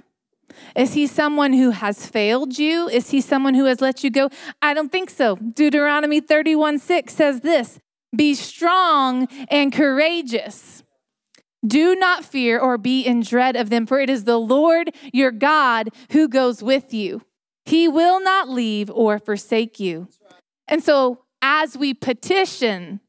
Is 0.77 0.95
he 0.95 1.07
someone 1.07 1.53
who 1.53 1.71
has 1.71 2.07
failed 2.07 2.59
you? 2.59 2.89
Is 2.89 3.11
he 3.11 3.21
someone 3.21 3.55
who 3.55 3.67
has 3.67 3.81
let 3.81 4.05
you 4.05 4.11
go? 4.11 4.31
I 4.63 4.75
don't 4.75 4.93
think 4.93 5.11
so. 5.11 5.37
Deuteronomy 5.37 6.21
31 6.21 6.79
6 6.79 7.15
says 7.15 7.41
this 7.41 7.79
Be 8.15 8.35
strong 8.35 9.29
and 9.51 9.73
courageous. 9.73 10.83
Do 11.67 11.97
not 11.97 12.25
fear 12.25 12.59
or 12.59 12.79
be 12.79 13.03
in 13.03 13.21
dread 13.21 13.57
of 13.57 13.69
them, 13.69 13.87
for 13.87 14.01
it 14.01 14.09
is 14.09 14.25
the 14.25 14.39
Lord 14.39 14.95
your 15.13 15.33
God 15.33 15.91
who 16.13 16.29
goes 16.29 16.63
with 16.63 16.95
you. 16.95 17.23
He 17.65 17.89
will 17.89 18.21
not 18.21 18.49
leave 18.49 18.91
or 18.91 19.19
forsake 19.19 19.81
you. 19.81 20.09
And 20.69 20.83
so, 20.83 21.25
as 21.43 21.77
we 21.77 21.95
petition 21.95 23.01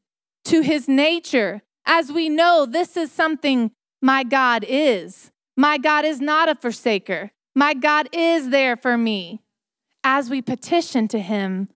to 0.44 0.62
his 0.62 0.88
nature, 0.88 1.62
as 1.86 2.10
we 2.10 2.28
know 2.28 2.66
this 2.66 2.96
is 2.96 3.12
something 3.12 3.70
my 4.02 4.24
God 4.24 4.64
is, 4.66 5.30
my 5.56 5.78
God 5.78 6.04
is 6.04 6.20
not 6.20 6.48
a 6.48 6.54
forsaker. 6.54 7.30
My 7.54 7.74
God 7.74 8.08
is 8.12 8.50
there 8.50 8.76
for 8.76 8.96
me. 8.96 9.40
As 10.02 10.30
we 10.30 10.40
petition 10.40 11.08
to 11.08 11.18
Him, 11.18 11.68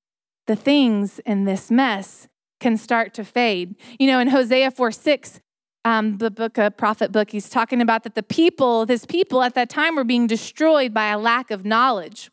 the 0.46 0.56
things 0.56 1.20
in 1.20 1.44
this 1.44 1.70
mess 1.70 2.28
can 2.60 2.76
start 2.76 3.12
to 3.14 3.24
fade. 3.24 3.76
You 3.98 4.06
know, 4.06 4.18
in 4.20 4.28
Hosea 4.28 4.70
4 4.70 4.92
6, 4.92 5.40
um, 5.84 6.18
the 6.18 6.30
book, 6.30 6.56
a 6.56 6.70
prophet 6.70 7.12
book, 7.12 7.30
he's 7.30 7.50
talking 7.50 7.82
about 7.82 8.04
that 8.04 8.14
the 8.14 8.22
people, 8.22 8.86
his 8.86 9.04
people 9.04 9.42
at 9.42 9.54
that 9.54 9.68
time 9.68 9.96
were 9.96 10.04
being 10.04 10.26
destroyed 10.26 10.94
by 10.94 11.08
a 11.08 11.18
lack 11.18 11.50
of 11.50 11.64
knowledge. 11.64 12.30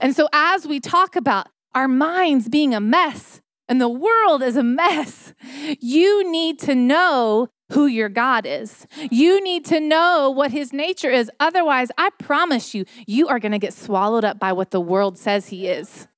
And 0.00 0.14
so, 0.14 0.28
as 0.32 0.66
we 0.66 0.80
talk 0.80 1.16
about 1.16 1.48
our 1.74 1.88
minds 1.88 2.48
being 2.48 2.74
a 2.74 2.80
mess 2.80 3.40
and 3.68 3.80
the 3.80 3.88
world 3.88 4.42
is 4.42 4.56
a 4.56 4.62
mess, 4.62 5.32
you 5.80 6.30
need 6.30 6.58
to 6.60 6.74
know 6.74 7.48
who 7.72 7.86
your 7.86 8.08
God 8.08 8.46
is. 8.46 8.86
You 9.10 9.42
need 9.42 9.64
to 9.66 9.80
know 9.80 10.30
what 10.30 10.50
his 10.50 10.72
nature 10.72 11.10
is. 11.10 11.30
Otherwise, 11.40 11.90
I 11.96 12.10
promise 12.18 12.74
you, 12.74 12.84
you 13.06 13.28
are 13.28 13.38
going 13.38 13.52
to 13.52 13.58
get 13.58 13.74
swallowed 13.74 14.24
up 14.24 14.38
by 14.38 14.52
what 14.52 14.70
the 14.70 14.80
world 14.80 15.18
says 15.18 15.48
he 15.48 15.68
is. 15.68 16.08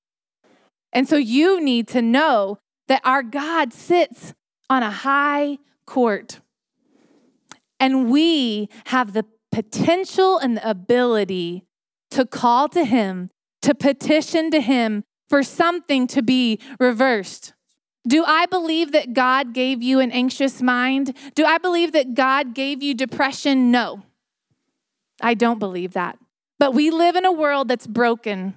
And 0.93 1.09
so 1.09 1.17
you 1.17 1.61
need 1.61 1.89
to 1.89 2.03
know 2.03 2.59
that 2.89 3.01
our 3.05 3.23
God 3.23 3.73
sits 3.73 4.35
on 4.69 4.83
a 4.83 4.91
high 4.91 5.59
court. 5.87 6.41
And 7.81 8.11
we 8.11 8.69
have 8.87 9.13
the 9.13 9.25
potential 9.51 10.39
and 10.39 10.57
the 10.57 10.69
ability 10.69 11.65
to 12.11 12.25
call 12.27 12.69
to 12.71 12.85
him, 12.85 13.31
to 13.63 13.75
petition 13.75 14.51
to 14.51 14.61
him 14.61 15.05
for 15.29 15.43
something 15.43 16.07
to 16.09 16.23
be 16.23 16.59
reversed. 16.79 17.55
Do 18.07 18.25
I 18.25 18.47
believe 18.47 18.93
that 18.93 19.13
God 19.13 19.53
gave 19.53 19.83
you 19.83 20.01
an 20.01 20.11
anxious 20.11 20.61
mind? 20.61 21.17
Do 21.35 21.45
I 21.45 21.59
believe 21.59 21.93
that 21.93 22.15
God 22.15 22.55
gave 22.55 22.83
you 22.83 22.95
depression? 22.95 23.71
No. 23.71 24.03
I 25.21 25.35
don't 25.35 25.61
believe 25.61 25.93
that. 25.93 26.19
But 26.59 26.75
we 26.75 26.91
live 26.91 27.17
in 27.17 27.25
a 27.25 27.33
world 27.33 27.69
that's 27.69 27.87
broken 27.87 28.57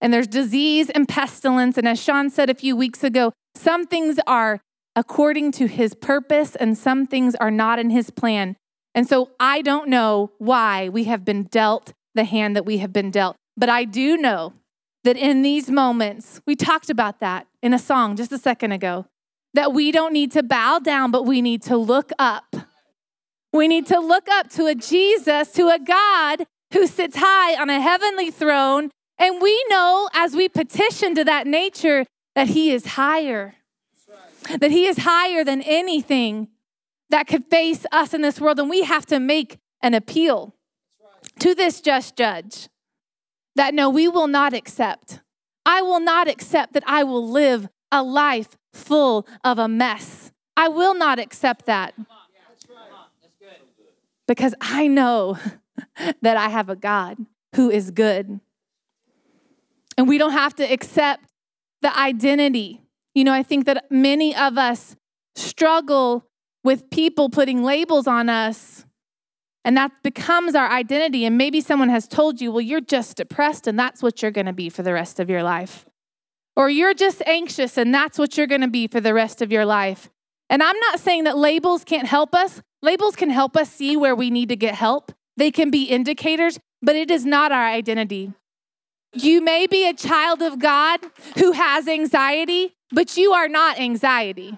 and 0.00 0.12
there's 0.12 0.26
disease 0.26 0.88
and 0.90 1.06
pestilence. 1.06 1.76
And 1.76 1.86
as 1.86 2.00
Sean 2.00 2.30
said 2.30 2.48
a 2.48 2.54
few 2.54 2.74
weeks 2.74 3.04
ago, 3.04 3.32
some 3.54 3.86
things 3.86 4.18
are 4.26 4.60
according 4.96 5.52
to 5.52 5.66
his 5.66 5.94
purpose 5.94 6.56
and 6.56 6.76
some 6.76 7.06
things 7.06 7.34
are 7.34 7.50
not 7.50 7.78
in 7.78 7.90
his 7.90 8.10
plan. 8.10 8.56
And 8.94 9.06
so 9.06 9.30
I 9.38 9.62
don't 9.62 9.88
know 9.88 10.32
why 10.38 10.88
we 10.88 11.04
have 11.04 11.24
been 11.24 11.44
dealt 11.44 11.92
the 12.14 12.24
hand 12.24 12.56
that 12.56 12.66
we 12.66 12.78
have 12.78 12.92
been 12.92 13.10
dealt. 13.10 13.36
But 13.56 13.68
I 13.68 13.84
do 13.84 14.16
know 14.16 14.54
that 15.04 15.16
in 15.16 15.42
these 15.42 15.70
moments, 15.70 16.40
we 16.46 16.54
talked 16.54 16.90
about 16.90 17.20
that 17.20 17.46
in 17.62 17.72
a 17.72 17.78
song 17.78 18.16
just 18.16 18.32
a 18.32 18.38
second 18.38 18.72
ago, 18.72 19.06
that 19.54 19.72
we 19.72 19.90
don't 19.90 20.12
need 20.12 20.32
to 20.32 20.42
bow 20.42 20.78
down, 20.78 21.10
but 21.10 21.24
we 21.24 21.42
need 21.42 21.62
to 21.62 21.76
look 21.76 22.10
up. 22.18 22.54
We 23.52 23.66
need 23.66 23.86
to 23.86 23.98
look 23.98 24.28
up 24.28 24.48
to 24.50 24.66
a 24.66 24.74
Jesus, 24.74 25.50
to 25.52 25.68
a 25.68 25.78
God 25.78 26.46
who 26.72 26.86
sits 26.86 27.16
high 27.18 27.60
on 27.60 27.68
a 27.68 27.80
heavenly 27.80 28.30
throne. 28.30 28.90
And 29.18 29.42
we 29.42 29.64
know 29.68 30.08
as 30.14 30.34
we 30.34 30.48
petition 30.48 31.14
to 31.16 31.24
that 31.24 31.46
nature 31.46 32.06
that 32.34 32.48
he 32.48 32.70
is 32.70 32.86
higher, 32.86 33.56
that 34.58 34.70
he 34.70 34.86
is 34.86 34.98
higher 34.98 35.44
than 35.44 35.62
anything 35.62 36.48
that 37.10 37.26
could 37.26 37.44
face 37.46 37.84
us 37.90 38.14
in 38.14 38.22
this 38.22 38.40
world. 38.40 38.58
And 38.60 38.70
we 38.70 38.82
have 38.82 39.04
to 39.06 39.18
make 39.18 39.58
an 39.82 39.94
appeal 39.94 40.54
to 41.40 41.54
this 41.54 41.80
just 41.80 42.16
judge 42.16 42.68
that 43.60 43.74
no, 43.74 43.90
we 43.90 44.08
will 44.08 44.26
not 44.26 44.54
accept. 44.54 45.20
I 45.66 45.82
will 45.82 46.00
not 46.00 46.26
accept 46.26 46.72
that 46.72 46.82
I 46.86 47.04
will 47.04 47.30
live 47.30 47.68
a 47.92 48.02
life 48.02 48.56
full 48.72 49.28
of 49.44 49.58
a 49.58 49.68
mess. 49.68 50.32
I 50.56 50.68
will 50.68 50.94
not 50.94 51.18
accept 51.18 51.66
that. 51.66 51.92
Because 54.26 54.54
I 54.62 54.86
know 54.86 55.36
that 56.22 56.38
I 56.38 56.48
have 56.48 56.70
a 56.70 56.74
God 56.74 57.18
who 57.54 57.68
is 57.68 57.90
good. 57.90 58.40
And 59.98 60.08
we 60.08 60.16
don't 60.16 60.32
have 60.32 60.54
to 60.54 60.64
accept 60.64 61.24
the 61.82 61.94
identity. 61.98 62.80
You 63.14 63.24
know, 63.24 63.34
I 63.34 63.42
think 63.42 63.66
that 63.66 63.90
many 63.90 64.34
of 64.34 64.56
us 64.56 64.96
struggle 65.36 66.24
with 66.64 66.88
people 66.88 67.28
putting 67.28 67.62
labels 67.62 68.06
on 68.06 68.30
us 68.30 68.86
and 69.64 69.76
that 69.76 69.92
becomes 70.02 70.54
our 70.54 70.68
identity. 70.68 71.24
And 71.24 71.36
maybe 71.36 71.60
someone 71.60 71.88
has 71.88 72.08
told 72.08 72.40
you, 72.40 72.50
well, 72.52 72.60
you're 72.60 72.80
just 72.80 73.16
depressed, 73.16 73.66
and 73.66 73.78
that's 73.78 74.02
what 74.02 74.22
you're 74.22 74.30
going 74.30 74.46
to 74.46 74.52
be 74.52 74.68
for 74.68 74.82
the 74.82 74.92
rest 74.92 75.20
of 75.20 75.28
your 75.28 75.42
life. 75.42 75.86
Or 76.56 76.68
you're 76.68 76.94
just 76.94 77.22
anxious, 77.26 77.76
and 77.76 77.94
that's 77.94 78.18
what 78.18 78.36
you're 78.36 78.46
going 78.46 78.60
to 78.60 78.68
be 78.68 78.86
for 78.86 79.00
the 79.00 79.14
rest 79.14 79.42
of 79.42 79.52
your 79.52 79.64
life. 79.64 80.10
And 80.48 80.62
I'm 80.62 80.78
not 80.78 80.98
saying 80.98 81.24
that 81.24 81.38
labels 81.38 81.84
can't 81.84 82.08
help 82.08 82.34
us. 82.34 82.60
Labels 82.82 83.14
can 83.14 83.30
help 83.30 83.56
us 83.56 83.70
see 83.70 83.96
where 83.96 84.16
we 84.16 84.30
need 84.30 84.48
to 84.48 84.56
get 84.56 84.74
help, 84.74 85.12
they 85.36 85.50
can 85.50 85.70
be 85.70 85.84
indicators, 85.84 86.58
but 86.82 86.96
it 86.96 87.10
is 87.10 87.24
not 87.24 87.52
our 87.52 87.66
identity. 87.66 88.32
You 89.14 89.40
may 89.40 89.66
be 89.66 89.88
a 89.88 89.94
child 89.94 90.40
of 90.40 90.58
God 90.58 91.00
who 91.36 91.52
has 91.52 91.88
anxiety, 91.88 92.74
but 92.92 93.16
you 93.16 93.32
are 93.32 93.48
not 93.48 93.78
anxiety. 93.78 94.56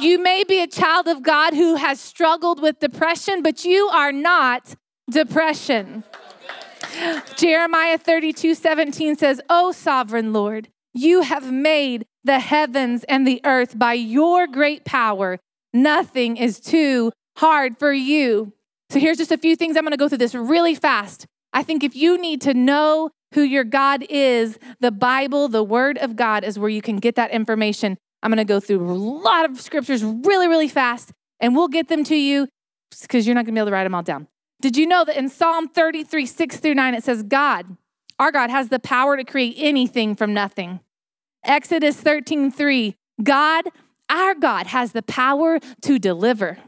You 0.00 0.18
may 0.18 0.44
be 0.44 0.60
a 0.60 0.66
child 0.66 1.08
of 1.08 1.22
God 1.22 1.54
who 1.54 1.76
has 1.76 2.00
struggled 2.00 2.60
with 2.60 2.80
depression, 2.80 3.42
but 3.42 3.64
you 3.64 3.88
are 3.88 4.12
not 4.12 4.74
depression. 5.10 6.04
Jeremiah 7.36 7.98
32 7.98 8.54
17 8.54 9.16
says, 9.16 9.40
O 9.48 9.72
sovereign 9.72 10.32
Lord, 10.32 10.68
you 10.94 11.22
have 11.22 11.52
made 11.52 12.06
the 12.24 12.40
heavens 12.40 13.04
and 13.04 13.26
the 13.26 13.40
earth 13.44 13.78
by 13.78 13.94
your 13.94 14.46
great 14.46 14.84
power. 14.84 15.38
Nothing 15.72 16.36
is 16.36 16.60
too 16.60 17.12
hard 17.36 17.78
for 17.78 17.92
you. 17.92 18.52
So 18.90 18.98
here's 18.98 19.18
just 19.18 19.32
a 19.32 19.38
few 19.38 19.54
things. 19.54 19.76
I'm 19.76 19.84
going 19.84 19.92
to 19.92 19.96
go 19.96 20.08
through 20.08 20.18
this 20.18 20.34
really 20.34 20.74
fast. 20.74 21.26
I 21.52 21.62
think 21.62 21.84
if 21.84 21.94
you 21.94 22.18
need 22.18 22.40
to 22.42 22.54
know 22.54 23.10
who 23.34 23.42
your 23.42 23.64
God 23.64 24.04
is, 24.08 24.58
the 24.80 24.90
Bible, 24.90 25.48
the 25.48 25.62
Word 25.62 25.98
of 25.98 26.16
God, 26.16 26.44
is 26.44 26.58
where 26.58 26.70
you 26.70 26.82
can 26.82 26.96
get 26.96 27.14
that 27.16 27.30
information. 27.30 27.98
I'm 28.22 28.30
going 28.30 28.38
to 28.38 28.44
go 28.44 28.60
through 28.60 28.80
a 28.80 28.92
lot 28.92 29.48
of 29.48 29.60
scriptures 29.60 30.02
really, 30.02 30.48
really 30.48 30.68
fast, 30.68 31.12
and 31.40 31.54
we'll 31.54 31.68
get 31.68 31.88
them 31.88 32.04
to 32.04 32.16
you 32.16 32.48
because 33.00 33.26
you're 33.26 33.34
not 33.34 33.44
going 33.44 33.54
to 33.54 33.58
be 33.58 33.60
able 33.60 33.68
to 33.68 33.72
write 33.72 33.84
them 33.84 33.94
all 33.94 34.02
down. 34.02 34.26
Did 34.60 34.76
you 34.76 34.86
know 34.86 35.04
that 35.04 35.16
in 35.16 35.28
Psalm 35.28 35.68
33, 35.68 36.26
6 36.26 36.56
through 36.56 36.74
9, 36.74 36.94
it 36.94 37.04
says, 37.04 37.22
God, 37.22 37.76
our 38.18 38.32
God, 38.32 38.50
has 38.50 38.70
the 38.70 38.80
power 38.80 39.16
to 39.16 39.24
create 39.24 39.54
anything 39.56 40.16
from 40.16 40.34
nothing. 40.34 40.80
Exodus 41.44 41.96
13, 41.96 42.50
3, 42.50 42.96
God, 43.22 43.66
our 44.08 44.34
God, 44.34 44.66
has 44.66 44.92
the 44.92 45.02
power 45.02 45.60
to 45.82 45.98
deliver. 45.98 46.58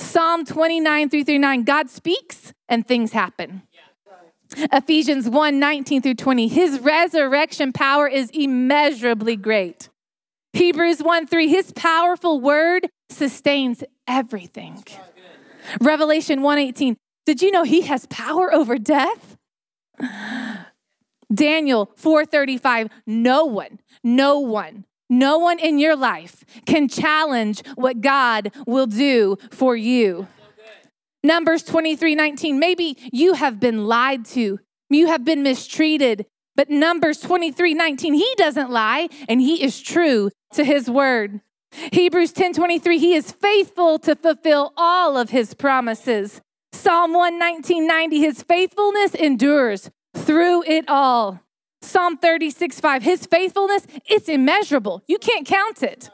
Psalm 0.00 0.44
29, 0.44 1.10
3 1.10 1.24
through 1.24 1.38
9, 1.38 1.62
God 1.62 1.88
speaks 1.90 2.52
and 2.68 2.86
things 2.86 3.12
happen. 3.12 3.62
Ephesians 4.56 5.28
1 5.28 5.58
19 5.58 6.02
through 6.02 6.14
20. 6.14 6.48
His 6.48 6.78
resurrection 6.80 7.72
power 7.72 8.06
is 8.06 8.28
immeasurably 8.34 9.36
great. 9.36 9.88
Hebrews 10.52 11.02
1 11.02 11.26
3. 11.26 11.48
His 11.48 11.72
powerful 11.72 12.40
word 12.40 12.88
sustains 13.08 13.82
everything. 14.06 14.84
Revelation 15.80 16.42
1 16.42 16.58
18. 16.58 16.96
Did 17.24 17.42
you 17.42 17.50
know 17.50 17.62
he 17.62 17.82
has 17.82 18.06
power 18.06 18.52
over 18.52 18.78
death? 18.78 19.36
Daniel 21.32 21.90
4:35 21.98 22.90
no 23.06 23.46
one 23.46 23.80
no 24.04 24.38
one 24.38 24.84
no 25.08 25.38
one 25.38 25.58
in 25.58 25.78
your 25.78 25.96
life 25.96 26.44
can 26.66 26.88
challenge 26.88 27.62
what 27.74 28.00
God 28.00 28.50
will 28.66 28.86
do 28.86 29.36
for 29.50 29.76
you. 29.76 30.26
Numbers 31.22 31.62
23 31.62 32.14
19. 32.14 32.58
Maybe 32.58 32.98
you 33.12 33.34
have 33.34 33.60
been 33.60 33.86
lied 33.86 34.24
to, 34.26 34.58
you 34.90 35.06
have 35.06 35.24
been 35.24 35.42
mistreated. 35.42 36.26
But 36.54 36.68
Numbers 36.68 37.20
23 37.20 37.72
19, 37.74 38.14
he 38.14 38.34
doesn't 38.36 38.70
lie 38.70 39.08
and 39.28 39.40
he 39.40 39.62
is 39.62 39.80
true 39.80 40.30
to 40.52 40.64
his 40.64 40.88
word. 40.88 41.40
Hebrews 41.92 42.32
10 42.32 42.52
23, 42.52 42.98
he 42.98 43.14
is 43.14 43.32
faithful 43.32 43.98
to 44.00 44.14
fulfill 44.14 44.72
all 44.76 45.16
of 45.16 45.30
his 45.30 45.54
promises. 45.54 46.40
Psalm 46.72 47.12
119 47.12 47.86
90, 47.86 48.18
his 48.18 48.42
faithfulness 48.42 49.14
endures 49.14 49.90
through 50.14 50.64
it 50.64 50.88
all. 50.88 51.40
Psalm 51.80 52.16
36 52.16 52.80
5, 52.80 53.02
his 53.02 53.26
faithfulness, 53.26 53.86
it's 54.06 54.28
immeasurable. 54.28 55.02
You 55.08 55.18
can't 55.18 55.46
count 55.46 55.82
it. 55.82 56.10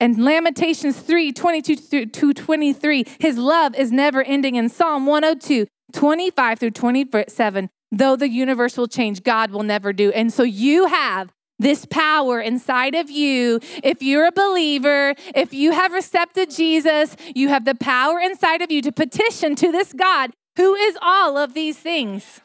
And 0.00 0.22
Lamentations 0.22 0.98
3 0.98 1.32
22 1.32 2.06
through 2.06 2.34
23, 2.34 3.04
his 3.20 3.38
love 3.38 3.74
is 3.76 3.92
never 3.92 4.22
ending. 4.22 4.56
In 4.56 4.68
Psalm 4.68 5.06
102 5.06 5.66
25 5.92 6.58
through 6.58 6.70
27, 6.70 7.70
though 7.92 8.16
the 8.16 8.28
universe 8.28 8.76
will 8.76 8.88
change, 8.88 9.22
God 9.22 9.50
will 9.50 9.62
never 9.62 9.92
do. 9.92 10.10
And 10.10 10.32
so 10.32 10.42
you 10.42 10.86
have 10.86 11.32
this 11.62 11.86
power 11.86 12.40
inside 12.40 12.94
of 12.94 13.10
you. 13.10 13.60
If 13.82 14.02
you're 14.02 14.26
a 14.26 14.32
believer, 14.32 15.14
if 15.34 15.54
you 15.54 15.72
have 15.72 15.94
accepted 15.94 16.50
Jesus, 16.50 17.16
you 17.34 17.48
have 17.48 17.64
the 17.64 17.74
power 17.74 18.18
inside 18.20 18.62
of 18.62 18.70
you 18.70 18.82
to 18.82 18.92
petition 18.92 19.54
to 19.56 19.72
this 19.72 19.92
God 19.92 20.32
who 20.56 20.74
is 20.74 20.98
all 21.00 21.38
of 21.38 21.54
these 21.54 21.78
things. 21.78 22.40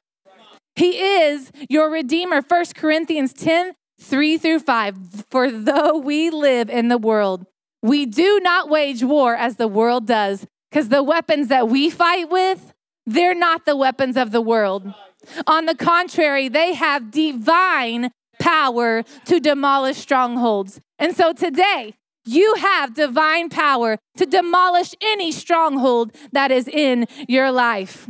He 0.76 1.00
is 1.00 1.52
your 1.70 1.90
Redeemer. 1.90 2.42
1 2.48 2.66
Corinthians 2.76 3.34
10 3.34 3.74
3 4.00 4.38
through 4.38 4.60
5. 4.60 5.26
For 5.32 5.52
though 5.52 5.98
we 5.98 6.30
live 6.30 6.70
in 6.70 6.88
the 6.88 7.00
world, 7.00 7.48
we 7.82 8.06
do 8.06 8.40
not 8.42 8.70
wage 8.70 9.04
war 9.04 9.36
as 9.36 9.56
the 9.56 9.68
world 9.68 10.06
does, 10.06 10.46
because 10.70 10.90
the 10.90 11.04
weapons 11.04 11.48
that 11.48 11.68
we 11.68 11.90
fight 11.90 12.30
with, 12.30 12.74
they're 13.06 13.36
not 13.36 13.66
the 13.66 13.76
weapons 13.76 14.18
of 14.18 14.32
the 14.32 14.42
world. 14.42 14.94
On 15.48 15.66
the 15.66 15.76
contrary, 15.76 16.48
they 16.48 16.74
have 16.74 17.12
divine 17.12 18.12
power 18.48 19.04
to 19.26 19.40
demolish 19.40 19.98
strongholds. 19.98 20.80
And 21.00 21.16
so 21.16 21.34
today, 21.34 21.96
you 22.26 22.56
have 22.56 22.94
divine 22.94 23.50
power 23.50 23.98
to 24.18 24.26
demolish 24.26 24.94
any 25.02 25.32
stronghold 25.32 26.12
that 26.32 26.52
is 26.52 26.68
in 26.68 27.06
your 27.28 27.52
life. 27.52 28.08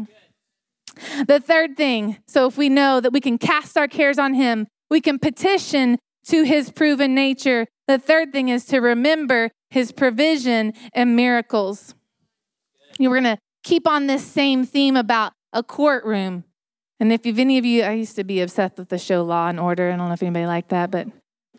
The 1.28 1.40
third 1.40 1.78
thing, 1.78 2.18
so 2.28 2.48
if 2.48 2.58
we 2.58 2.70
know 2.70 3.00
that 3.00 3.14
we 3.14 3.22
can 3.22 3.38
cast 3.38 3.78
our 3.78 3.88
cares 3.88 4.18
on 4.18 4.34
Him, 4.34 4.68
we 4.90 5.02
can 5.02 5.20
petition 5.20 5.98
to 6.28 6.44
his 6.44 6.72
proven 6.72 7.16
nature. 7.16 7.68
The 7.88 7.98
third 7.98 8.32
thing 8.32 8.50
is 8.50 8.66
to 8.66 8.80
remember 8.80 9.52
his 9.70 9.92
provision 9.92 10.74
and 10.94 11.16
miracles. 11.16 11.96
We're 13.00 13.10
going 13.10 13.24
to 13.24 13.38
keep 13.64 13.88
on 13.88 14.08
this 14.08 14.26
same 14.26 14.66
theme 14.66 14.98
about 14.98 15.34
a 15.54 15.64
courtroom. 15.64 16.44
And 17.00 17.14
if 17.14 17.26
you've 17.26 17.40
any 17.40 17.58
of 17.58 17.66
you, 17.66 17.84
I 17.84 17.92
used 17.92 18.16
to 18.16 18.24
be 18.24 18.42
obsessed 18.42 18.78
with 18.78 18.90
the 18.90 18.98
show 18.98 19.24
Law 19.24 19.50
and 19.50 19.60
Order. 19.60 19.92
I 19.92 19.96
don't 19.96 20.08
know 20.08 20.14
if 20.14 20.24
anybody 20.24 20.46
liked 20.48 20.70
that, 20.70 20.90
but 20.90 21.08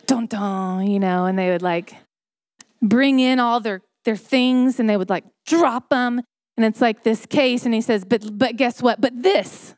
dun 0.07 0.27
dun, 0.27 0.87
you 0.87 0.99
know, 0.99 1.27
and 1.27 1.39
they 1.39 1.51
would 1.51 1.63
like 1.63 1.95
bring 2.83 3.21
in 3.21 3.39
all 3.39 3.61
their 3.61 3.83
their 4.05 4.17
things 4.17 4.81
and 4.81 4.89
they 4.89 4.97
would 4.97 5.11
like 5.11 5.25
drop 5.47 5.91
them. 5.91 6.21
And 6.57 6.65
it's 6.65 6.81
like 6.81 7.05
this 7.05 7.25
case, 7.25 7.65
and 7.65 7.73
he 7.73 7.81
says, 7.81 8.05
but 8.05 8.37
but 8.37 8.57
guess 8.57 8.83
what? 8.83 9.01
But 9.01 9.23
this. 9.23 9.75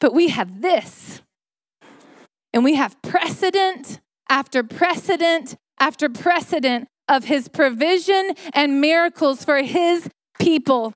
But 0.00 0.14
we 0.14 0.28
have 0.28 0.62
this. 0.62 1.20
And 2.54 2.64
we 2.64 2.74
have 2.74 3.00
precedent 3.02 4.00
after 4.30 4.62
precedent 4.62 5.56
after 5.78 6.08
precedent 6.08 6.88
of 7.06 7.24
his 7.24 7.48
provision 7.48 8.32
and 8.54 8.80
miracles 8.80 9.44
for 9.44 9.58
his 9.62 10.08
people. 10.38 10.94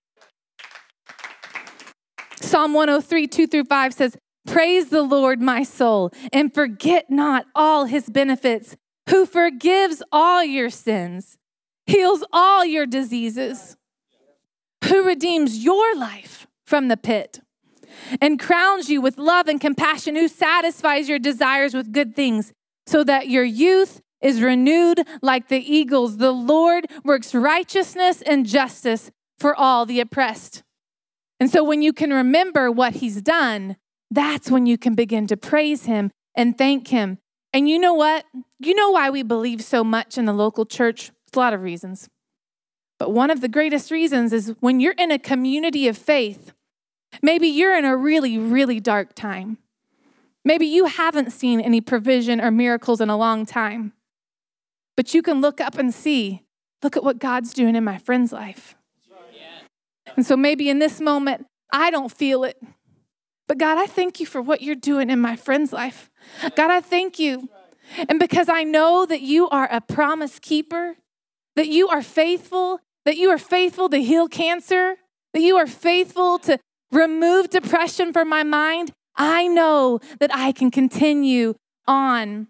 Psalm 2.45 2.75
103, 2.75 3.27
2 3.27 3.47
through 3.47 3.65
5 3.65 3.95
says, 3.95 4.17
Praise 4.47 4.91
the 4.91 5.03
Lord, 5.03 5.41
my 5.41 5.63
soul, 5.63 6.11
and 6.33 6.53
forget 6.53 7.09
not 7.09 7.47
all 7.55 7.87
his 7.87 8.11
benefits, 8.11 8.77
who 9.09 9.25
forgives 9.25 10.03
all 10.13 10.45
your 10.45 10.69
sins, 10.69 11.39
heals 11.87 12.23
all 12.33 12.65
your 12.65 12.85
diseases, 12.85 13.77
who 14.85 15.05
redeems 15.05 15.65
your 15.65 15.97
life 15.97 16.47
from 16.67 16.89
the 16.89 16.97
pit 16.97 17.41
and 18.21 18.41
crowns 18.41 18.91
you 18.91 19.01
with 19.01 19.17
love 19.17 19.49
and 19.49 19.61
compassion, 19.61 20.17
who 20.17 20.29
satisfies 20.29 21.09
your 21.09 21.19
desires 21.19 21.73
with 21.73 21.93
good 21.93 22.15
things, 22.15 22.53
so 22.87 23.05
that 23.05 23.29
your 23.29 23.45
youth 23.45 24.03
is 24.21 24.43
renewed 24.43 25.01
like 25.23 25.49
the 25.49 25.61
eagles. 25.61 26.19
The 26.19 26.33
Lord 26.33 26.87
works 27.05 27.35
righteousness 27.35 28.21
and 28.23 28.47
justice 28.47 29.11
for 29.39 29.55
all 29.55 29.87
the 29.87 30.01
oppressed. 30.01 30.64
And 31.45 31.53
so 31.53 31.63
when 31.63 31.83
you 31.83 31.93
can 31.93 32.11
remember 32.11 32.71
what 32.71 32.95
he's 32.95 33.21
done, 33.21 33.77
that's 34.11 34.51
when 34.51 34.65
you 34.65 34.79
can 34.79 34.95
begin 34.95 35.27
to 35.27 35.37
praise 35.37 35.85
him 35.85 36.11
and 36.35 36.57
thank 36.57 36.89
him. 36.89 37.19
And 37.53 37.69
you 37.69 37.79
know 37.79 37.93
what? 37.93 38.25
You 38.61 38.75
know 38.75 38.91
why 38.93 39.11
we 39.11 39.23
believe 39.23 39.63
so 39.63 39.85
much 39.85 40.17
in 40.17 40.25
the 40.25 40.33
local 40.33 40.65
church? 40.65 41.11
It's 41.29 41.37
a 41.37 41.39
lot 41.39 41.53
of 41.53 41.61
reasons. 41.61 42.09
But 42.99 43.13
one 43.13 43.31
of 43.31 43.43
the 43.43 43.49
greatest 43.49 43.91
reasons 43.91 44.33
is 44.33 44.55
when 44.61 44.81
you're 44.81 44.95
in 44.95 45.11
a 45.11 45.19
community 45.19 45.87
of 45.87 45.99
faith, 45.99 46.55
Maybe 47.23 47.49
you're 47.49 47.77
in 47.77 47.85
a 47.85 47.97
really, 47.97 48.39
really 48.39 48.81
dark 48.81 49.15
time. 49.15 49.59
Maybe 50.45 50.67
you 50.67 50.87
haven't 50.87 51.33
seen 51.33 51.61
any 51.61 51.81
provision 51.81 52.41
or 52.41 52.51
miracles 52.51 53.01
in 53.01 53.09
a 53.09 53.17
long 53.17 53.47
time. 53.47 53.93
But 54.97 55.15
you 55.15 55.23
can 55.23 55.41
look 55.41 55.61
up 55.61 55.79
and 55.79 55.93
see, 55.93 56.43
look 56.83 56.97
at 56.97 57.05
what 57.05 57.19
God's 57.19 57.55
doing 57.55 57.77
in 57.77 57.85
my 57.85 57.99
friend's 57.99 58.33
life. 58.33 58.77
And 60.17 60.25
so 60.25 60.37
maybe 60.37 60.69
in 60.69 60.79
this 60.79 61.01
moment, 61.01 61.47
I 61.73 61.91
don't 61.91 62.11
feel 62.11 62.45
it. 62.45 62.61
But 63.47 63.59
God, 63.59 63.79
I 63.79 63.87
thank 63.87 64.21
you 64.21 64.27
for 64.27 64.41
what 64.41 64.63
you're 64.63 64.75
doing 64.75 65.11
in 65.11 65.21
my 65.21 65.37
friend's 65.37 65.73
life. 65.73 66.11
God, 66.57 66.71
I 66.71 66.81
thank 66.81 67.19
you. 67.19 67.49
And 68.09 68.19
because 68.19 68.49
I 68.49 68.63
know 68.63 69.05
that 69.07 69.21
you 69.21 69.49
are 69.51 69.69
a 69.71 69.81
promise 69.81 70.39
keeper, 70.39 70.97
that 71.57 71.69
you 71.69 71.89
are 71.89 72.03
faithful, 72.03 72.81
that 73.05 73.17
you 73.17 73.31
are 73.31 73.39
faithful 73.39 73.89
to 73.91 73.99
heal 73.99 74.29
cancer, 74.29 74.97
that 75.35 75.41
you 75.41 75.57
are 75.57 75.67
faithful 75.67 76.39
to 76.41 76.59
remove 76.91 77.51
depression 77.51 78.13
from 78.13 78.29
my 78.29 78.43
mind, 78.43 78.93
I 79.17 79.47
know 79.47 80.01
that 80.21 80.35
I 80.35 80.53
can 80.53 80.71
continue 80.71 81.55
on. 81.87 82.49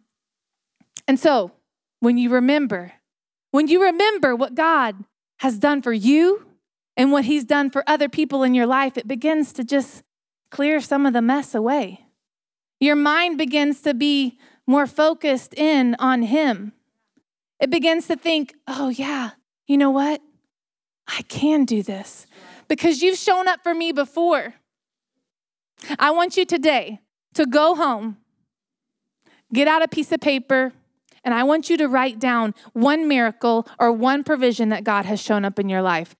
And 1.09 1.19
so, 1.19 1.53
when 2.01 2.19
you 2.19 2.31
remember, 2.31 2.93
when 3.51 3.69
you 3.69 3.83
remember 3.83 4.37
what 4.37 4.55
God 4.55 5.05
has 5.39 5.59
done 5.59 5.83
for 5.83 5.93
you 5.93 6.47
and 6.97 7.13
what 7.13 7.25
He's 7.25 7.45
done 7.45 7.71
for 7.71 7.83
other 7.87 8.09
people 8.09 8.43
in 8.43 8.55
your 8.55 8.67
life, 8.67 8.97
it 8.97 9.09
begins 9.09 9.53
to 9.55 9.65
just 9.65 10.03
clear 10.51 10.81
some 10.81 11.07
of 11.07 11.13
the 11.13 11.23
mess 11.23 11.55
away. 11.55 12.07
Your 12.81 12.97
mind 12.97 13.39
begins 13.39 13.81
to 13.83 13.95
be 13.95 14.39
more 14.67 14.87
focused 14.87 15.55
in 15.55 15.97
on 15.99 16.23
Him. 16.23 16.73
It 17.61 17.71
begins 17.71 18.07
to 18.09 18.17
think, 18.17 18.55
oh, 18.67 18.89
yeah, 18.89 19.31
you 19.67 19.77
know 19.77 19.91
what? 19.91 20.21
I 21.07 21.23
can 21.23 21.65
do 21.65 21.83
this 21.83 22.27
because 22.69 23.03
you've 23.03 23.19
shown 23.19 23.49
up 23.49 23.61
for 23.63 23.75
me 23.75 23.93
before. 23.93 24.55
I 25.99 26.11
want 26.11 26.37
you 26.37 26.45
today 26.45 27.01
to 27.35 27.47
go 27.47 27.75
home, 27.75 28.17
get 29.53 29.69
out 29.69 29.83
a 29.83 29.89
piece 29.89 30.13
of 30.13 30.21
paper, 30.21 30.73
and 31.25 31.35
I 31.35 31.43
want 31.43 31.71
you 31.71 31.77
to 31.79 31.89
write 31.89 32.19
down 32.19 32.55
one 32.73 33.09
miracle 33.09 33.67
or 33.79 33.93
one 33.93 34.25
provision 34.25 34.69
that 34.71 34.85
God 34.85 35.05
has 35.07 35.21
shown 35.21 35.45
up 35.45 35.59
in 35.59 35.69
your 35.69 35.83
life. 35.83 36.15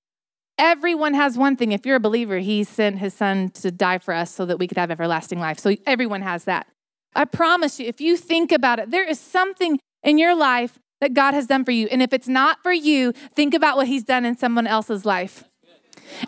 Everyone 0.57 1.15
has 1.15 1.37
one 1.37 1.57
thing. 1.57 1.73
If 1.73 1.85
you're 1.85 1.97
a 1.97 2.01
believer, 2.01 2.39
He 2.39 2.65
sent 2.65 2.99
His 2.99 3.15
Son 3.15 3.51
to 3.51 3.71
die 3.71 3.99
for 3.99 4.15
us 4.15 4.31
so 4.31 4.47
that 4.47 4.59
we 4.59 4.69
could 4.69 4.79
have 4.79 4.91
everlasting 4.91 5.41
life. 5.41 5.59
So 5.59 5.75
everyone 5.87 6.23
has 6.23 6.45
that. 6.45 6.67
I 7.15 7.25
promise 7.25 7.81
you, 7.81 7.87
if 7.87 8.01
you 8.01 8.17
think 8.17 8.53
about 8.53 8.79
it, 8.79 8.91
there 8.91 9.09
is 9.09 9.19
something 9.19 9.79
in 10.03 10.19
your 10.19 10.35
life 10.35 10.79
that 11.01 11.15
God 11.15 11.35
has 11.35 11.47
done 11.47 11.65
for 11.65 11.71
you. 11.71 11.89
And 11.91 12.03
if 12.03 12.13
it's 12.13 12.29
not 12.29 12.63
for 12.63 12.73
you, 12.73 13.13
think 13.35 13.55
about 13.55 13.77
what 13.77 13.89
He's 13.89 14.05
done 14.05 14.25
in 14.25 14.37
someone 14.37 14.67
else's 14.67 15.05
life. 15.05 15.45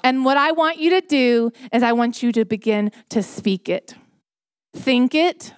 And 0.03 0.25
what 0.25 0.37
I 0.37 0.53
want 0.53 0.79
you 0.79 0.91
to 0.91 1.01
do 1.01 1.53
is, 1.73 1.83
I 1.83 1.93
want 1.93 2.23
you 2.23 2.33
to 2.33 2.45
begin 2.45 2.91
to 3.11 3.23
speak 3.23 3.69
it. 3.69 3.95
Think 4.75 5.15
it. 5.15 5.53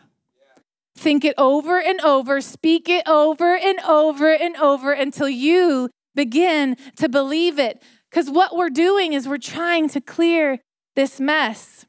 Think 0.96 1.24
it 1.24 1.34
over 1.38 1.80
and 1.80 2.00
over. 2.00 2.40
Speak 2.40 2.88
it 2.88 3.06
over 3.08 3.56
and 3.56 3.78
over 3.80 4.32
and 4.34 4.56
over 4.56 4.92
until 4.92 5.28
you 5.28 5.88
begin 6.14 6.76
to 6.96 7.08
believe 7.08 7.58
it. 7.58 7.80
Because 8.10 8.30
what 8.30 8.56
we're 8.56 8.70
doing 8.70 9.12
is 9.12 9.28
we're 9.28 9.38
trying 9.38 9.88
to 9.90 10.00
clear 10.00 10.60
this 10.96 11.20
mess. 11.20 11.86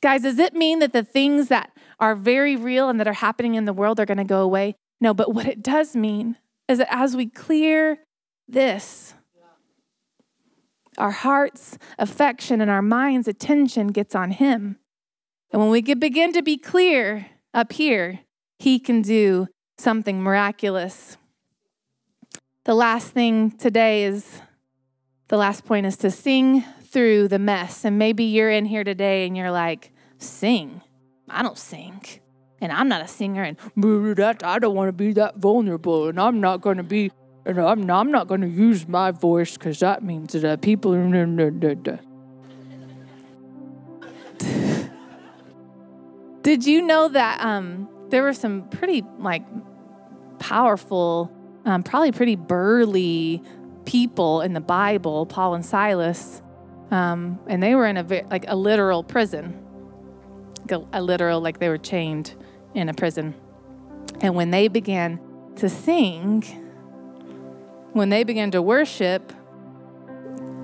Guys, 0.00 0.22
does 0.22 0.38
it 0.38 0.54
mean 0.54 0.78
that 0.78 0.92
the 0.92 1.02
things 1.02 1.48
that 1.48 1.70
are 1.98 2.14
very 2.14 2.56
real 2.56 2.88
and 2.88 3.00
that 3.00 3.08
are 3.08 3.12
happening 3.12 3.54
in 3.54 3.64
the 3.64 3.72
world 3.72 3.98
are 3.98 4.06
going 4.06 4.18
to 4.18 4.24
go 4.24 4.42
away? 4.42 4.76
No, 5.00 5.12
but 5.12 5.34
what 5.34 5.46
it 5.46 5.62
does 5.62 5.94
mean 5.94 6.36
is 6.68 6.78
that 6.78 6.94
as 6.94 7.16
we 7.16 7.26
clear 7.26 7.98
this, 8.48 9.14
our 10.98 11.10
heart's 11.10 11.76
affection 11.98 12.60
and 12.60 12.70
our 12.70 12.82
mind's 12.82 13.28
attention 13.28 13.88
gets 13.88 14.14
on 14.14 14.30
Him. 14.30 14.78
And 15.52 15.60
when 15.60 15.70
we 15.70 15.82
begin 15.82 16.32
to 16.32 16.42
be 16.42 16.56
clear 16.56 17.26
up 17.52 17.72
here, 17.72 18.20
He 18.58 18.78
can 18.78 19.02
do 19.02 19.48
something 19.78 20.22
miraculous. 20.22 21.18
The 22.66 22.74
last 22.74 23.12
thing 23.12 23.52
today 23.52 24.02
is 24.02 24.42
the 25.28 25.36
last 25.36 25.64
point 25.64 25.86
is 25.86 25.96
to 25.98 26.10
sing 26.10 26.64
through 26.82 27.28
the 27.28 27.38
mess. 27.38 27.84
And 27.84 27.96
maybe 27.96 28.24
you're 28.24 28.50
in 28.50 28.64
here 28.64 28.82
today 28.82 29.24
and 29.24 29.36
you're 29.36 29.52
like, 29.52 29.92
sing. 30.18 30.80
I 31.28 31.44
don't 31.44 31.56
sing. 31.56 32.02
And 32.60 32.72
I'm 32.72 32.88
not 32.88 33.02
a 33.02 33.06
singer. 33.06 33.44
And 33.44 33.56
I 34.42 34.58
don't 34.58 34.74
want 34.74 34.88
to 34.88 34.92
be 34.92 35.12
that 35.12 35.36
vulnerable. 35.36 36.08
And 36.08 36.18
I'm 36.18 36.40
not 36.40 36.60
going 36.60 36.78
to 36.78 36.82
be 36.82 37.12
and 37.44 37.60
I'm 37.60 37.84
not, 37.84 38.00
I'm 38.00 38.10
not 38.10 38.26
going 38.26 38.40
to 38.40 38.48
use 38.48 38.88
my 38.88 39.12
voice 39.12 39.56
because 39.56 39.78
that 39.78 40.02
means 40.02 40.32
that 40.32 40.60
people. 40.60 40.94
Did 46.42 46.66
you 46.66 46.82
know 46.82 47.08
that 47.10 47.40
um, 47.44 47.88
there 48.08 48.24
were 48.24 48.32
some 48.32 48.68
pretty 48.70 49.04
like 49.20 49.44
powerful, 50.40 51.30
um, 51.66 51.82
probably 51.82 52.12
pretty 52.12 52.36
burly 52.36 53.42
people 53.84 54.40
in 54.40 54.54
the 54.54 54.60
Bible, 54.60 55.26
Paul 55.26 55.54
and 55.54 55.64
Silas, 55.64 56.40
um, 56.90 57.38
and 57.46 57.62
they 57.62 57.74
were 57.74 57.86
in 57.86 57.98
a 57.98 58.02
like 58.30 58.46
a 58.48 58.56
literal 58.56 59.04
prison, 59.04 59.62
a, 60.70 60.80
a 60.94 61.02
literal 61.02 61.40
like 61.42 61.58
they 61.58 61.68
were 61.68 61.76
chained 61.76 62.34
in 62.74 62.88
a 62.88 62.94
prison, 62.94 63.34
and 64.22 64.34
when 64.34 64.50
they 64.50 64.68
began 64.68 65.20
to 65.56 65.68
sing 65.68 66.42
when 67.96 68.10
they 68.10 68.24
began 68.24 68.50
to 68.50 68.60
worship, 68.60 69.32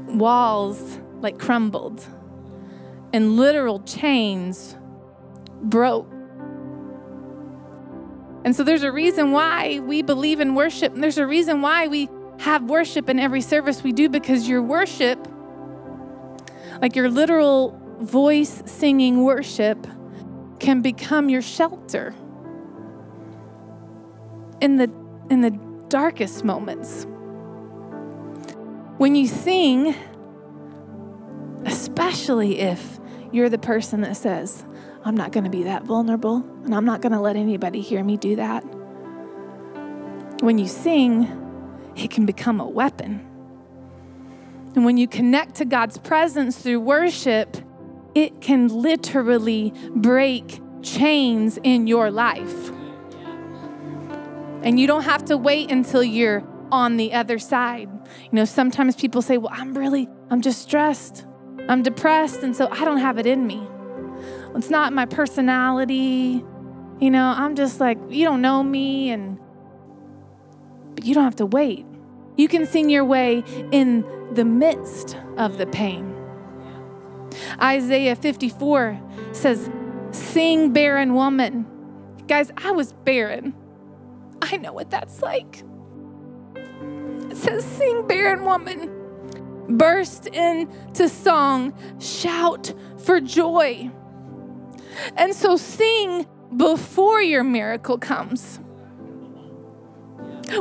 walls 0.06 0.98
like 1.22 1.38
crumbled 1.38 2.06
and 3.14 3.38
literal 3.38 3.80
chains 3.84 4.76
broke. 5.62 6.11
And 8.44 8.56
so 8.56 8.64
there's 8.64 8.82
a 8.82 8.90
reason 8.90 9.30
why 9.32 9.78
we 9.80 10.02
believe 10.02 10.40
in 10.40 10.54
worship, 10.54 10.94
and 10.94 11.02
there's 11.02 11.18
a 11.18 11.26
reason 11.26 11.62
why 11.62 11.86
we 11.86 12.08
have 12.40 12.64
worship 12.64 13.08
in 13.08 13.18
every 13.18 13.40
service 13.40 13.82
we 13.82 13.92
do 13.92 14.08
because 14.08 14.48
your 14.48 14.62
worship, 14.62 15.28
like 16.80 16.96
your 16.96 17.08
literal 17.08 17.78
voice 18.00 18.62
singing 18.66 19.22
worship, 19.22 19.86
can 20.58 20.82
become 20.82 21.28
your 21.28 21.42
shelter 21.42 22.14
in 24.60 24.76
the 24.76 24.90
in 25.30 25.40
the 25.40 25.50
darkest 25.88 26.44
moments. 26.44 27.06
When 28.98 29.14
you 29.14 29.26
sing, 29.26 29.94
especially 31.64 32.60
if 32.60 32.98
you're 33.30 33.48
the 33.48 33.58
person 33.58 34.00
that 34.02 34.16
says, 34.16 34.64
I'm 35.04 35.16
not 35.16 35.32
going 35.32 35.44
to 35.44 35.50
be 35.50 35.64
that 35.64 35.84
vulnerable 35.84 36.36
and 36.64 36.74
I'm 36.74 36.84
not 36.84 37.00
going 37.00 37.12
to 37.12 37.20
let 37.20 37.36
anybody 37.36 37.80
hear 37.80 38.04
me 38.04 38.16
do 38.16 38.36
that. 38.36 38.60
When 40.40 40.58
you 40.58 40.66
sing, 40.66 41.28
it 41.96 42.10
can 42.10 42.26
become 42.26 42.60
a 42.60 42.68
weapon. 42.68 43.26
And 44.74 44.84
when 44.84 44.96
you 44.96 45.06
connect 45.06 45.56
to 45.56 45.64
God's 45.64 45.98
presence 45.98 46.58
through 46.58 46.80
worship, 46.80 47.56
it 48.14 48.40
can 48.40 48.68
literally 48.68 49.72
break 49.94 50.60
chains 50.82 51.58
in 51.62 51.86
your 51.86 52.10
life. 52.10 52.70
And 54.62 54.78
you 54.78 54.86
don't 54.86 55.02
have 55.02 55.24
to 55.26 55.36
wait 55.36 55.70
until 55.70 56.02
you're 56.02 56.44
on 56.70 56.96
the 56.96 57.12
other 57.12 57.38
side. 57.38 57.88
You 58.24 58.32
know, 58.32 58.44
sometimes 58.44 58.96
people 58.96 59.20
say, 59.20 59.36
Well, 59.36 59.52
I'm 59.52 59.74
really, 59.74 60.08
I'm 60.30 60.40
just 60.40 60.62
stressed. 60.62 61.26
I'm 61.68 61.82
depressed, 61.82 62.42
and 62.42 62.56
so 62.56 62.68
I 62.70 62.84
don't 62.84 62.98
have 62.98 63.18
it 63.18 63.26
in 63.26 63.46
me. 63.46 63.68
It's 64.54 64.70
not 64.70 64.92
my 64.92 65.06
personality. 65.06 66.44
You 67.00 67.10
know, 67.10 67.34
I'm 67.36 67.56
just 67.56 67.80
like, 67.80 67.98
you 68.08 68.24
don't 68.24 68.42
know 68.42 68.62
me, 68.62 69.10
and 69.10 69.38
but 70.94 71.04
you 71.04 71.14
don't 71.14 71.24
have 71.24 71.36
to 71.36 71.46
wait. 71.46 71.86
You 72.36 72.48
can 72.48 72.66
sing 72.66 72.90
your 72.90 73.04
way 73.04 73.44
in 73.72 74.04
the 74.32 74.44
midst 74.44 75.16
of 75.36 75.58
the 75.58 75.66
pain. 75.66 76.14
Isaiah 77.60 78.16
54 78.16 79.00
says, 79.32 79.70
Sing, 80.12 80.72
barren 80.72 81.14
woman. 81.14 81.66
Guys, 82.28 82.50
I 82.58 82.72
was 82.72 82.92
barren. 82.92 83.54
I 84.40 84.56
know 84.58 84.72
what 84.72 84.90
that's 84.90 85.22
like. 85.22 85.62
It 87.30 87.36
says, 87.36 87.64
Sing, 87.64 88.06
barren 88.06 88.44
woman. 88.44 88.90
Burst 89.68 90.26
into 90.26 91.08
song, 91.08 91.72
shout 91.98 92.74
for 92.98 93.20
joy. 93.20 93.90
And 95.16 95.34
so 95.34 95.56
sing 95.56 96.26
before 96.56 97.22
your 97.22 97.44
miracle 97.44 97.98
comes. 97.98 98.60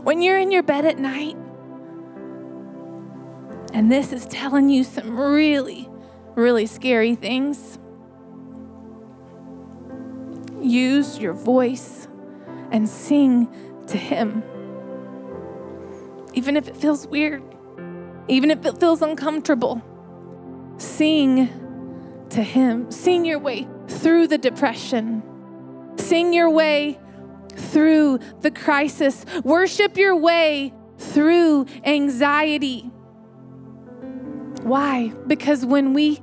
When 0.04 0.22
you're 0.22 0.38
in 0.38 0.52
your 0.52 0.64
bed 0.64 0.86
at 0.86 1.00
night, 1.00 1.36
and 3.74 3.92
this 3.92 4.14
is 4.14 4.26
telling 4.28 4.70
you 4.70 4.84
some 4.84 5.20
really, 5.20 5.90
really 6.36 6.66
scary 6.66 7.16
things, 7.16 7.78
use 10.62 11.20
your 11.20 11.34
voice 11.34 12.08
and 12.72 12.88
sing 12.88 13.50
to 13.88 13.98
Him 13.98 14.44
even 16.34 16.56
if 16.56 16.68
it 16.68 16.78
feels 16.78 17.08
weird, 17.08 17.44
even 18.28 18.52
if 18.52 18.66
it 18.66 18.80
feels 18.80 19.02
uncomfortable. 19.02 19.82
Sing 20.78 21.50
to 22.30 22.42
Him. 22.42 22.90
Sing 22.92 23.26
your 23.26 23.40
way 23.40 23.68
through 23.92 24.28
the 24.28 24.38
depression. 24.38 25.24
Sing 25.98 26.34
your 26.34 26.50
way 26.50 27.00
through 27.56 28.20
the 28.42 28.52
crisis. 28.52 29.26
Worship 29.44 29.98
your 29.98 30.16
way 30.16 30.74
through 30.98 31.66
anxiety. 31.84 32.92
Why? 34.64 35.10
Because 35.28 35.66
when 35.66 35.94
we 35.94 36.22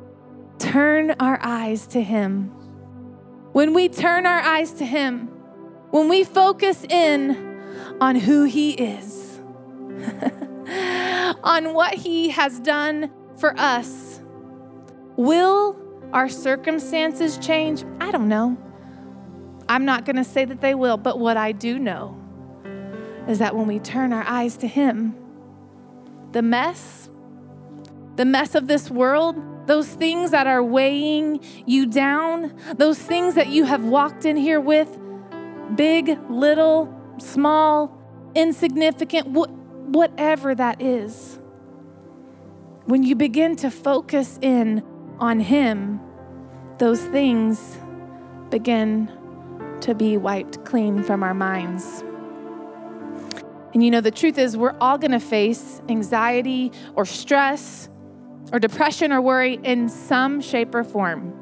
turn 0.58 1.12
our 1.20 1.38
eyes 1.42 1.86
to 1.88 2.02
Him, 2.02 2.48
when 3.52 3.74
we 3.74 3.88
turn 3.88 4.26
our 4.26 4.40
eyes 4.40 4.72
to 4.74 4.86
Him, 4.86 5.28
when 5.90 6.08
we 6.08 6.24
focus 6.24 6.84
in 6.84 7.60
on 8.00 8.16
who 8.16 8.44
He 8.44 8.72
is, 8.72 9.40
on 11.42 11.74
what 11.74 11.94
He 11.94 12.30
has 12.30 12.60
done 12.60 13.10
for 13.38 13.54
us. 13.58 14.20
Will 15.16 15.76
our 16.12 16.28
circumstances 16.28 17.38
change? 17.38 17.84
I 18.00 18.10
don't 18.10 18.28
know. 18.28 18.56
I'm 19.68 19.84
not 19.84 20.04
going 20.04 20.16
to 20.16 20.24
say 20.24 20.44
that 20.44 20.60
they 20.60 20.74
will, 20.74 20.96
but 20.96 21.18
what 21.18 21.36
I 21.36 21.52
do 21.52 21.78
know 21.78 22.16
is 23.28 23.38
that 23.40 23.54
when 23.54 23.66
we 23.66 23.78
turn 23.78 24.12
our 24.12 24.24
eyes 24.26 24.56
to 24.58 24.66
Him, 24.66 25.14
the 26.32 26.42
mess, 26.42 27.10
the 28.16 28.24
mess 28.24 28.54
of 28.54 28.66
this 28.66 28.90
world 28.90 29.36
those 29.68 29.86
things 29.86 30.32
that 30.32 30.46
are 30.46 30.64
weighing 30.64 31.40
you 31.66 31.86
down, 31.86 32.58
those 32.76 32.98
things 32.98 33.34
that 33.34 33.48
you 33.48 33.64
have 33.64 33.84
walked 33.84 34.24
in 34.24 34.36
here 34.36 34.60
with, 34.60 34.98
big, 35.76 36.18
little, 36.30 36.92
small, 37.18 37.94
insignificant, 38.34 39.28
whatever 39.28 40.54
that 40.54 40.80
is. 40.80 41.38
When 42.86 43.02
you 43.02 43.14
begin 43.14 43.56
to 43.56 43.70
focus 43.70 44.38
in 44.40 44.82
on 45.20 45.40
Him, 45.40 46.00
those 46.78 47.00
things 47.00 47.78
begin 48.50 49.10
to 49.80 49.94
be 49.94 50.16
wiped 50.16 50.64
clean 50.64 51.02
from 51.02 51.22
our 51.22 51.34
minds. 51.34 52.02
And 53.74 53.84
you 53.84 53.90
know, 53.90 54.00
the 54.00 54.10
truth 54.10 54.38
is, 54.38 54.56
we're 54.56 54.76
all 54.80 54.98
gonna 54.98 55.20
face 55.20 55.80
anxiety 55.88 56.72
or 56.94 57.04
stress 57.04 57.88
or 58.52 58.58
depression 58.58 59.12
or 59.12 59.20
worry 59.20 59.60
in 59.62 59.88
some 59.88 60.40
shape 60.40 60.74
or 60.74 60.84
form. 60.84 61.34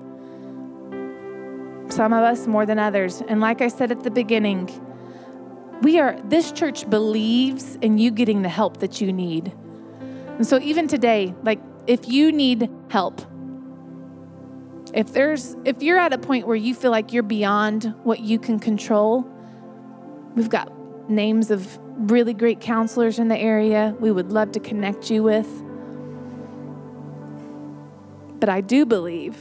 Some 1.88 2.12
of 2.12 2.22
us 2.22 2.46
more 2.46 2.66
than 2.66 2.78
others. 2.78 3.22
And 3.28 3.40
like 3.40 3.60
I 3.62 3.68
said 3.68 3.90
at 3.92 4.02
the 4.02 4.10
beginning, 4.10 4.70
we 5.82 6.00
are, 6.00 6.20
this 6.24 6.52
church 6.52 6.88
believes 6.90 7.76
in 7.76 7.98
you 7.98 8.10
getting 8.10 8.42
the 8.42 8.48
help 8.48 8.78
that 8.78 9.00
you 9.00 9.12
need. 9.12 9.52
And 10.36 10.46
so 10.46 10.58
even 10.60 10.88
today, 10.88 11.34
like 11.42 11.60
if 11.86 12.08
you 12.08 12.32
need 12.32 12.68
help, 12.88 13.22
if 14.96 15.12
there's 15.12 15.54
if 15.66 15.82
you're 15.82 15.98
at 15.98 16.14
a 16.14 16.18
point 16.18 16.46
where 16.46 16.56
you 16.56 16.74
feel 16.74 16.90
like 16.90 17.12
you're 17.12 17.22
beyond 17.22 17.94
what 18.02 18.20
you 18.20 18.38
can 18.38 18.59
control, 18.59 19.30
we've 20.35 20.48
got 20.48 20.72
names 21.11 21.50
of 21.50 21.78
really 22.11 22.32
great 22.32 22.61
counselors 22.61 23.18
in 23.18 23.28
the 23.28 23.37
area 23.37 23.94
we 24.00 24.11
would 24.11 24.32
love 24.32 24.52
to 24.52 24.61
connect 24.61 25.11
you 25.11 25.22
with. 25.22 25.46
But 28.40 28.48
I 28.48 28.62
do 28.62 28.87
believe 28.87 29.37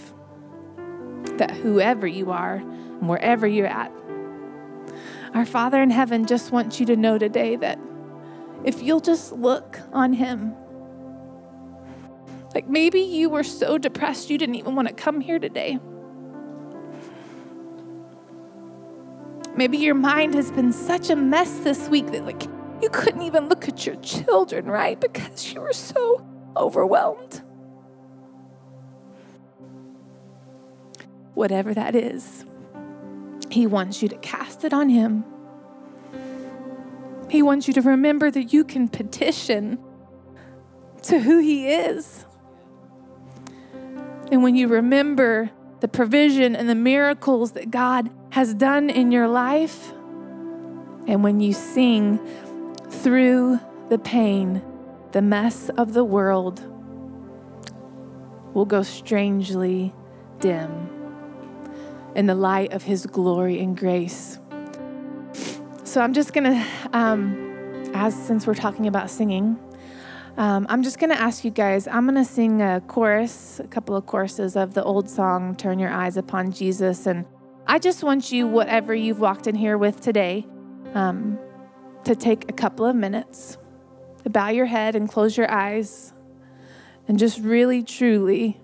that 1.37 1.51
whoever 1.51 2.05
you 2.05 2.31
are 2.31 2.55
and 2.55 3.07
wherever 3.07 3.47
you're 3.47 3.65
at, 3.65 3.93
our 5.33 5.45
Father 5.45 5.81
in 5.81 5.89
heaven 5.89 6.25
just 6.25 6.51
wants 6.51 6.81
you 6.81 6.85
to 6.85 6.97
know 6.97 7.17
today 7.17 7.55
that 7.55 7.79
if 8.65 8.81
you'll 8.81 8.99
just 8.99 9.31
look 9.31 9.79
on 9.93 10.11
Him, 10.11 10.53
like 12.55 12.69
maybe 12.69 13.01
you 13.01 13.29
were 13.29 13.43
so 13.43 13.77
depressed 13.77 14.29
you 14.29 14.37
didn't 14.37 14.55
even 14.55 14.75
want 14.75 14.87
to 14.87 14.93
come 14.93 15.19
here 15.19 15.37
today. 15.37 15.77
Maybe 19.57 19.77
your 19.77 19.95
mind 19.95 20.33
has 20.35 20.51
been 20.51 20.71
such 20.71 21.09
a 21.09 21.17
mess 21.17 21.59
this 21.59 21.89
week 21.89 22.07
that 22.11 22.25
like 22.25 22.43
you 22.81 22.89
couldn't 22.89 23.21
even 23.23 23.49
look 23.49 23.67
at 23.67 23.85
your 23.85 23.95
children, 23.97 24.67
right? 24.67 24.99
Because 24.99 25.53
you 25.53 25.59
were 25.59 25.73
so 25.73 26.25
overwhelmed. 26.55 27.41
Whatever 31.33 31.73
that 31.73 31.93
is, 31.93 32.45
he 33.49 33.67
wants 33.67 34.01
you 34.01 34.07
to 34.07 34.17
cast 34.17 34.63
it 34.63 34.73
on 34.73 34.87
him. 34.87 35.25
He 37.29 37.41
wants 37.41 37.67
you 37.67 37.73
to 37.73 37.81
remember 37.81 38.31
that 38.31 38.53
you 38.53 38.63
can 38.63 38.87
petition 38.87 39.77
to 41.03 41.19
who 41.19 41.39
he 41.39 41.67
is. 41.67 42.25
And 44.31 44.41
when 44.41 44.55
you 44.55 44.67
remember 44.67 45.51
the 45.81 45.88
provision 45.88 46.55
and 46.55 46.67
the 46.67 46.75
miracles 46.75 47.51
that 47.51 47.69
God 47.69 48.09
has 48.31 48.53
done 48.53 48.89
in 48.89 49.11
your 49.11 49.27
life, 49.27 49.91
and 51.07 51.23
when 51.23 51.39
you 51.39 51.53
sing 51.53 52.19
through 52.89 53.59
the 53.89 53.99
pain, 53.99 54.63
the 55.11 55.21
mess 55.21 55.69
of 55.77 55.93
the 55.93 56.03
world 56.03 56.63
will 58.53 58.65
go 58.65 58.81
strangely 58.81 59.93
dim 60.39 60.89
in 62.15 62.25
the 62.25 62.35
light 62.35 62.73
of 62.73 62.83
His 62.83 63.05
glory 63.05 63.59
and 63.59 63.77
grace. 63.77 64.39
So 65.83 66.01
I'm 66.01 66.13
just 66.13 66.33
gonna, 66.33 66.65
um, 66.93 67.91
as 67.93 68.15
since 68.15 68.47
we're 68.47 68.55
talking 68.55 68.88
about 68.88 69.09
singing, 69.09 69.59
um, 70.37 70.65
I'm 70.69 70.83
just 70.83 70.99
going 70.99 71.11
to 71.11 71.19
ask 71.19 71.45
you 71.45 71.51
guys, 71.51 71.87
I'm 71.87 72.05
going 72.05 72.15
to 72.15 72.29
sing 72.29 72.61
a 72.61 72.81
chorus, 72.81 73.59
a 73.59 73.67
couple 73.67 73.95
of 73.95 74.05
choruses 74.05 74.55
of 74.55 74.73
the 74.73 74.83
old 74.83 75.09
song, 75.09 75.55
Turn 75.55 75.79
Your 75.79 75.91
Eyes 75.91 76.17
Upon 76.17 76.51
Jesus. 76.51 77.07
And 77.07 77.25
I 77.65 77.79
just 77.79 78.03
want 78.03 78.31
you, 78.31 78.45
whatever 78.45 78.93
you've 78.93 79.19
walked 79.19 79.47
in 79.47 79.55
here 79.55 79.77
with 79.77 80.01
today, 80.01 80.45
um, 80.93 81.39
to 82.03 82.15
take 82.15 82.49
a 82.49 82.53
couple 82.53 82.85
of 82.85 82.95
minutes 82.95 83.57
to 84.23 84.29
bow 84.29 84.49
your 84.49 84.65
head 84.65 84.95
and 84.95 85.07
close 85.07 85.37
your 85.37 85.49
eyes 85.49 86.13
and 87.07 87.17
just 87.17 87.39
really, 87.39 87.81
truly 87.83 88.59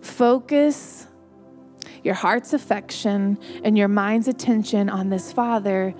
focus 0.00 1.06
your 2.02 2.14
heart's 2.14 2.52
affection 2.52 3.38
and 3.64 3.78
your 3.78 3.88
mind's 3.88 4.28
attention 4.28 4.90
on 4.90 5.08
this 5.08 5.32
Father 5.32 5.94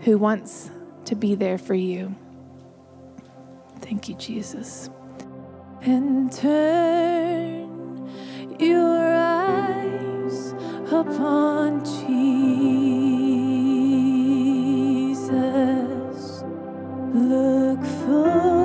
who 0.00 0.18
wants 0.18 0.70
to 1.04 1.14
be 1.14 1.34
there 1.34 1.58
for 1.58 1.74
you. 1.74 2.14
Thank 3.82 4.08
you, 4.10 4.16
Jesus. 4.16 4.90
And 5.82 6.32
turn 6.32 8.10
your 8.60 8.98
eyes 9.16 10.54
upon 10.92 11.84
Jesus. 11.84 12.08
Look 17.14 17.84
full 17.84 18.61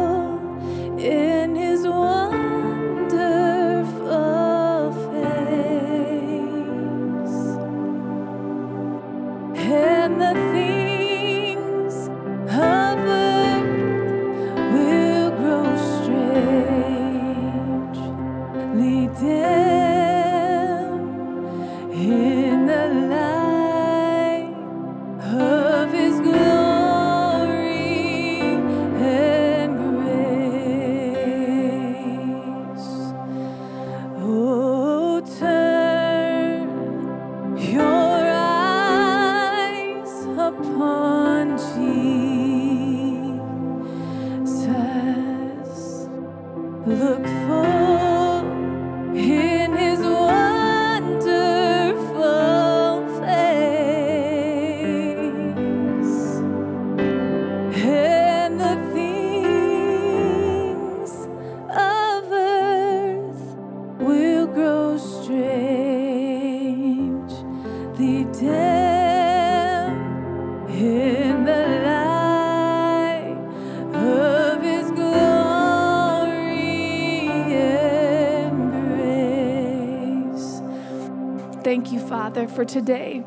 Father, 82.28 82.50
for 82.50 82.66
today. 82.66 83.24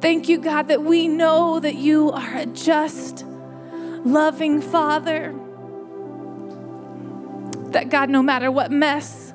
Thank 0.00 0.30
you, 0.30 0.38
God, 0.38 0.68
that 0.68 0.82
we 0.82 1.08
know 1.08 1.60
that 1.60 1.74
you 1.74 2.10
are 2.10 2.36
a 2.38 2.46
just, 2.46 3.26
loving 4.02 4.62
Father. 4.62 5.34
That, 7.72 7.90
God, 7.90 8.08
no 8.08 8.22
matter 8.22 8.50
what 8.50 8.72
mess 8.72 9.34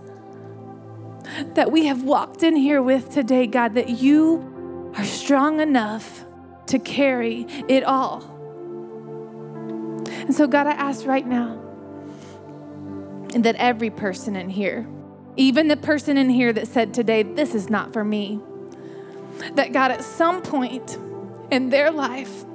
that 1.53 1.71
we 1.71 1.85
have 1.85 2.01
walked 2.01 2.41
in 2.41 2.55
here 2.55 2.81
with 2.81 3.11
today, 3.11 3.45
God, 3.45 3.75
that 3.75 3.89
you 3.89 4.91
are 4.97 5.05
strong 5.05 5.59
enough 5.59 6.25
to 6.65 6.79
carry 6.79 7.45
it 7.67 7.83
all. 7.83 8.23
And 10.07 10.33
so, 10.33 10.47
God, 10.47 10.65
I 10.65 10.71
ask 10.71 11.05
right 11.05 11.27
now 11.27 11.61
that 13.35 13.55
every 13.57 13.91
person 13.91 14.35
in 14.35 14.49
here, 14.49 14.87
even 15.37 15.67
the 15.67 15.77
person 15.77 16.17
in 16.17 16.29
here 16.29 16.53
that 16.53 16.67
said 16.67 16.93
today, 16.93 17.23
This 17.23 17.55
is 17.55 17.69
not 17.69 17.93
for 17.93 18.03
me. 18.03 18.39
That 19.53 19.73
God, 19.73 19.91
at 19.91 20.03
some 20.03 20.41
point 20.41 20.97
in 21.51 21.69
their 21.69 21.91
life, 21.91 22.45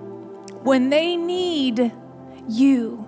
when 0.62 0.90
they 0.90 1.16
need 1.16 1.92
you, 2.48 3.06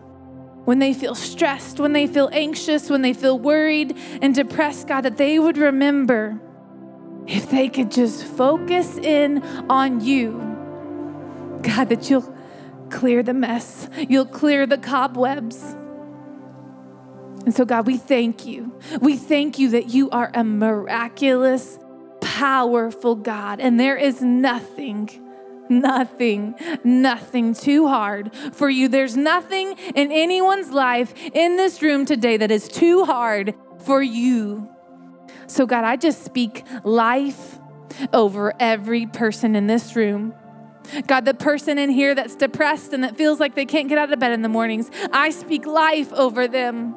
when 0.65 0.79
they 0.79 0.95
feel 0.95 1.15
stressed, 1.15 1.81
when 1.81 1.93
they 1.93 2.07
feel 2.07 2.29
anxious, 2.33 2.89
when 2.89 3.03
they 3.03 3.13
feel 3.13 3.39
worried 3.39 3.97
and 4.21 4.35
depressed, 4.35 4.87
God, 4.87 5.03
that 5.03 5.17
they 5.17 5.39
would 5.39 5.59
remember 5.59 6.41
if 7.27 7.51
they 7.51 7.69
could 7.69 7.91
just 7.91 8.25
focus 8.25 8.97
in 8.99 9.43
on 9.69 10.01
you, 10.05 10.39
God, 11.63 11.89
that 11.89 12.11
you'll 12.11 12.35
clear 12.91 13.23
the 13.23 13.35
mess, 13.35 13.89
you'll 14.09 14.27
clear 14.27 14.67
the 14.67 14.79
cobwebs. 14.79 15.75
And 17.45 17.55
so, 17.55 17.65
God, 17.65 17.87
we 17.87 17.97
thank 17.97 18.47
you. 18.47 18.79
We 19.01 19.17
thank 19.17 19.59
you 19.59 19.71
that 19.71 19.89
you 19.89 20.11
are 20.11 20.31
a 20.35 20.45
miraculous, 20.45 21.79
powerful 22.21 23.17
God, 23.17 23.61
and 23.61 23.79
there 23.79 23.97
is 23.97 24.23
nothing 24.23 25.23
nothing, 25.69 26.55
nothing 26.85 27.55
too 27.55 27.89
hard 27.89 28.35
for 28.53 28.69
you. 28.69 28.89
There's 28.89 29.17
nothing 29.17 29.73
in 29.95 30.13
anyone's 30.13 30.71
life 30.71 31.15
in 31.33 31.57
this 31.57 31.83
room 31.83 32.05
today 32.05 32.37
that 32.37 32.51
is 32.51 32.69
too 32.69 33.05
hard 33.05 33.55
for 33.79 34.03
you. 34.03 34.69
So, 35.47 35.67
God, 35.67 35.85
I 35.85 35.97
just 35.97 36.25
speak 36.25 36.65
life 36.85 37.59
over 38.13 38.53
every 38.61 39.07
person 39.07 39.57
in 39.57 39.67
this 39.67 39.97
room. 39.97 40.35
God, 41.07 41.25
the 41.25 41.35
person 41.35 41.79
in 41.79 41.91
here 41.91 42.15
that's 42.15 42.35
depressed 42.35 42.93
and 42.93 43.05
that 43.05 43.17
feels 43.17 43.39
like 43.39 43.55
they 43.55 43.67
can't 43.67 43.89
get 43.89 43.99
out 43.99 44.13
of 44.13 44.19
bed 44.19 44.33
in 44.33 44.43
the 44.43 44.49
mornings, 44.49 44.91
I 45.13 45.31
speak 45.31 45.65
life 45.65 46.13
over 46.13 46.49
them. 46.49 46.97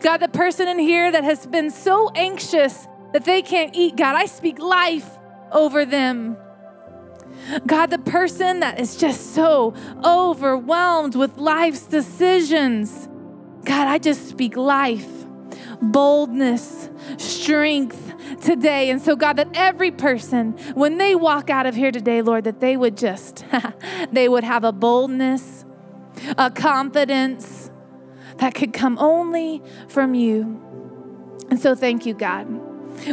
God, 0.00 0.18
the 0.18 0.28
person 0.28 0.68
in 0.68 0.78
here 0.78 1.10
that 1.10 1.24
has 1.24 1.46
been 1.46 1.70
so 1.70 2.10
anxious 2.14 2.86
that 3.12 3.24
they 3.24 3.42
can't 3.42 3.74
eat, 3.74 3.96
God, 3.96 4.14
I 4.16 4.26
speak 4.26 4.58
life 4.58 5.08
over 5.52 5.84
them. 5.84 6.36
God, 7.66 7.90
the 7.90 7.98
person 7.98 8.60
that 8.60 8.80
is 8.80 8.96
just 8.96 9.34
so 9.34 9.74
overwhelmed 10.04 11.14
with 11.14 11.38
life's 11.38 11.86
decisions, 11.86 13.08
God, 13.64 13.88
I 13.88 13.98
just 13.98 14.28
speak 14.28 14.56
life, 14.56 15.08
boldness, 15.80 16.90
strength 17.16 18.14
today. 18.42 18.90
And 18.90 19.00
so, 19.00 19.16
God, 19.16 19.34
that 19.34 19.48
every 19.54 19.90
person, 19.90 20.52
when 20.74 20.98
they 20.98 21.14
walk 21.14 21.48
out 21.48 21.66
of 21.66 21.74
here 21.74 21.92
today, 21.92 22.22
Lord, 22.22 22.44
that 22.44 22.60
they 22.60 22.76
would 22.76 22.96
just, 22.96 23.44
they 24.12 24.28
would 24.28 24.44
have 24.44 24.64
a 24.64 24.72
boldness, 24.72 25.64
a 26.36 26.50
confidence 26.50 27.57
that 28.38 28.54
could 28.54 28.72
come 28.72 28.98
only 28.98 29.62
from 29.88 30.14
you. 30.14 30.64
And 31.50 31.60
so, 31.60 31.74
thank 31.74 32.06
you, 32.06 32.14
God. 32.14 32.46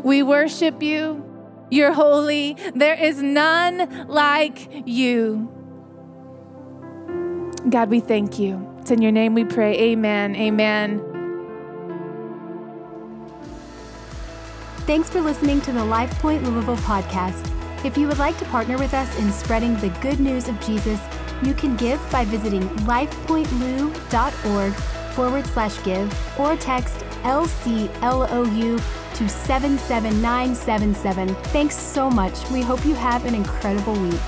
We 0.03 0.23
worship 0.23 0.81
you. 0.81 1.23
You're 1.71 1.93
holy. 1.93 2.57
There 2.75 2.95
is 2.95 3.21
none 3.21 4.07
like 4.07 4.69
you. 4.85 5.51
God, 7.69 7.89
we 7.89 7.99
thank 7.99 8.37
you. 8.37 8.71
It's 8.79 8.91
in 8.91 9.01
your 9.01 9.11
name 9.11 9.33
we 9.33 9.45
pray. 9.45 9.73
Amen. 9.79 10.35
Amen. 10.35 11.01
Thanks 14.85 15.09
for 15.09 15.19
listening 15.21 15.61
to 15.61 15.71
the 15.71 15.79
LifePoint 15.79 16.43
Louisville 16.43 16.77
podcast. 16.77 17.51
If 17.83 17.97
you 17.97 18.07
would 18.07 18.19
like 18.19 18.37
to 18.37 18.45
partner 18.45 18.77
with 18.77 18.93
us 18.93 19.17
in 19.17 19.31
spreading 19.31 19.75
the 19.77 19.89
good 20.01 20.19
news 20.19 20.47
of 20.47 20.59
Jesus, 20.61 20.99
you 21.43 21.55
can 21.55 21.75
give 21.75 21.99
by 22.11 22.25
visiting 22.25 22.61
lifepointlou.org 22.85 24.73
forward 25.15 25.47
slash 25.47 25.81
give 25.83 26.39
or 26.39 26.55
text 26.57 26.97
LCLOU 27.23 28.79
to 29.15 29.29
77977. 29.29 31.33
Thanks 31.45 31.75
so 31.75 32.09
much. 32.09 32.49
We 32.51 32.61
hope 32.61 32.85
you 32.85 32.95
have 32.95 33.25
an 33.25 33.33
incredible 33.33 33.93
week. 33.93 34.21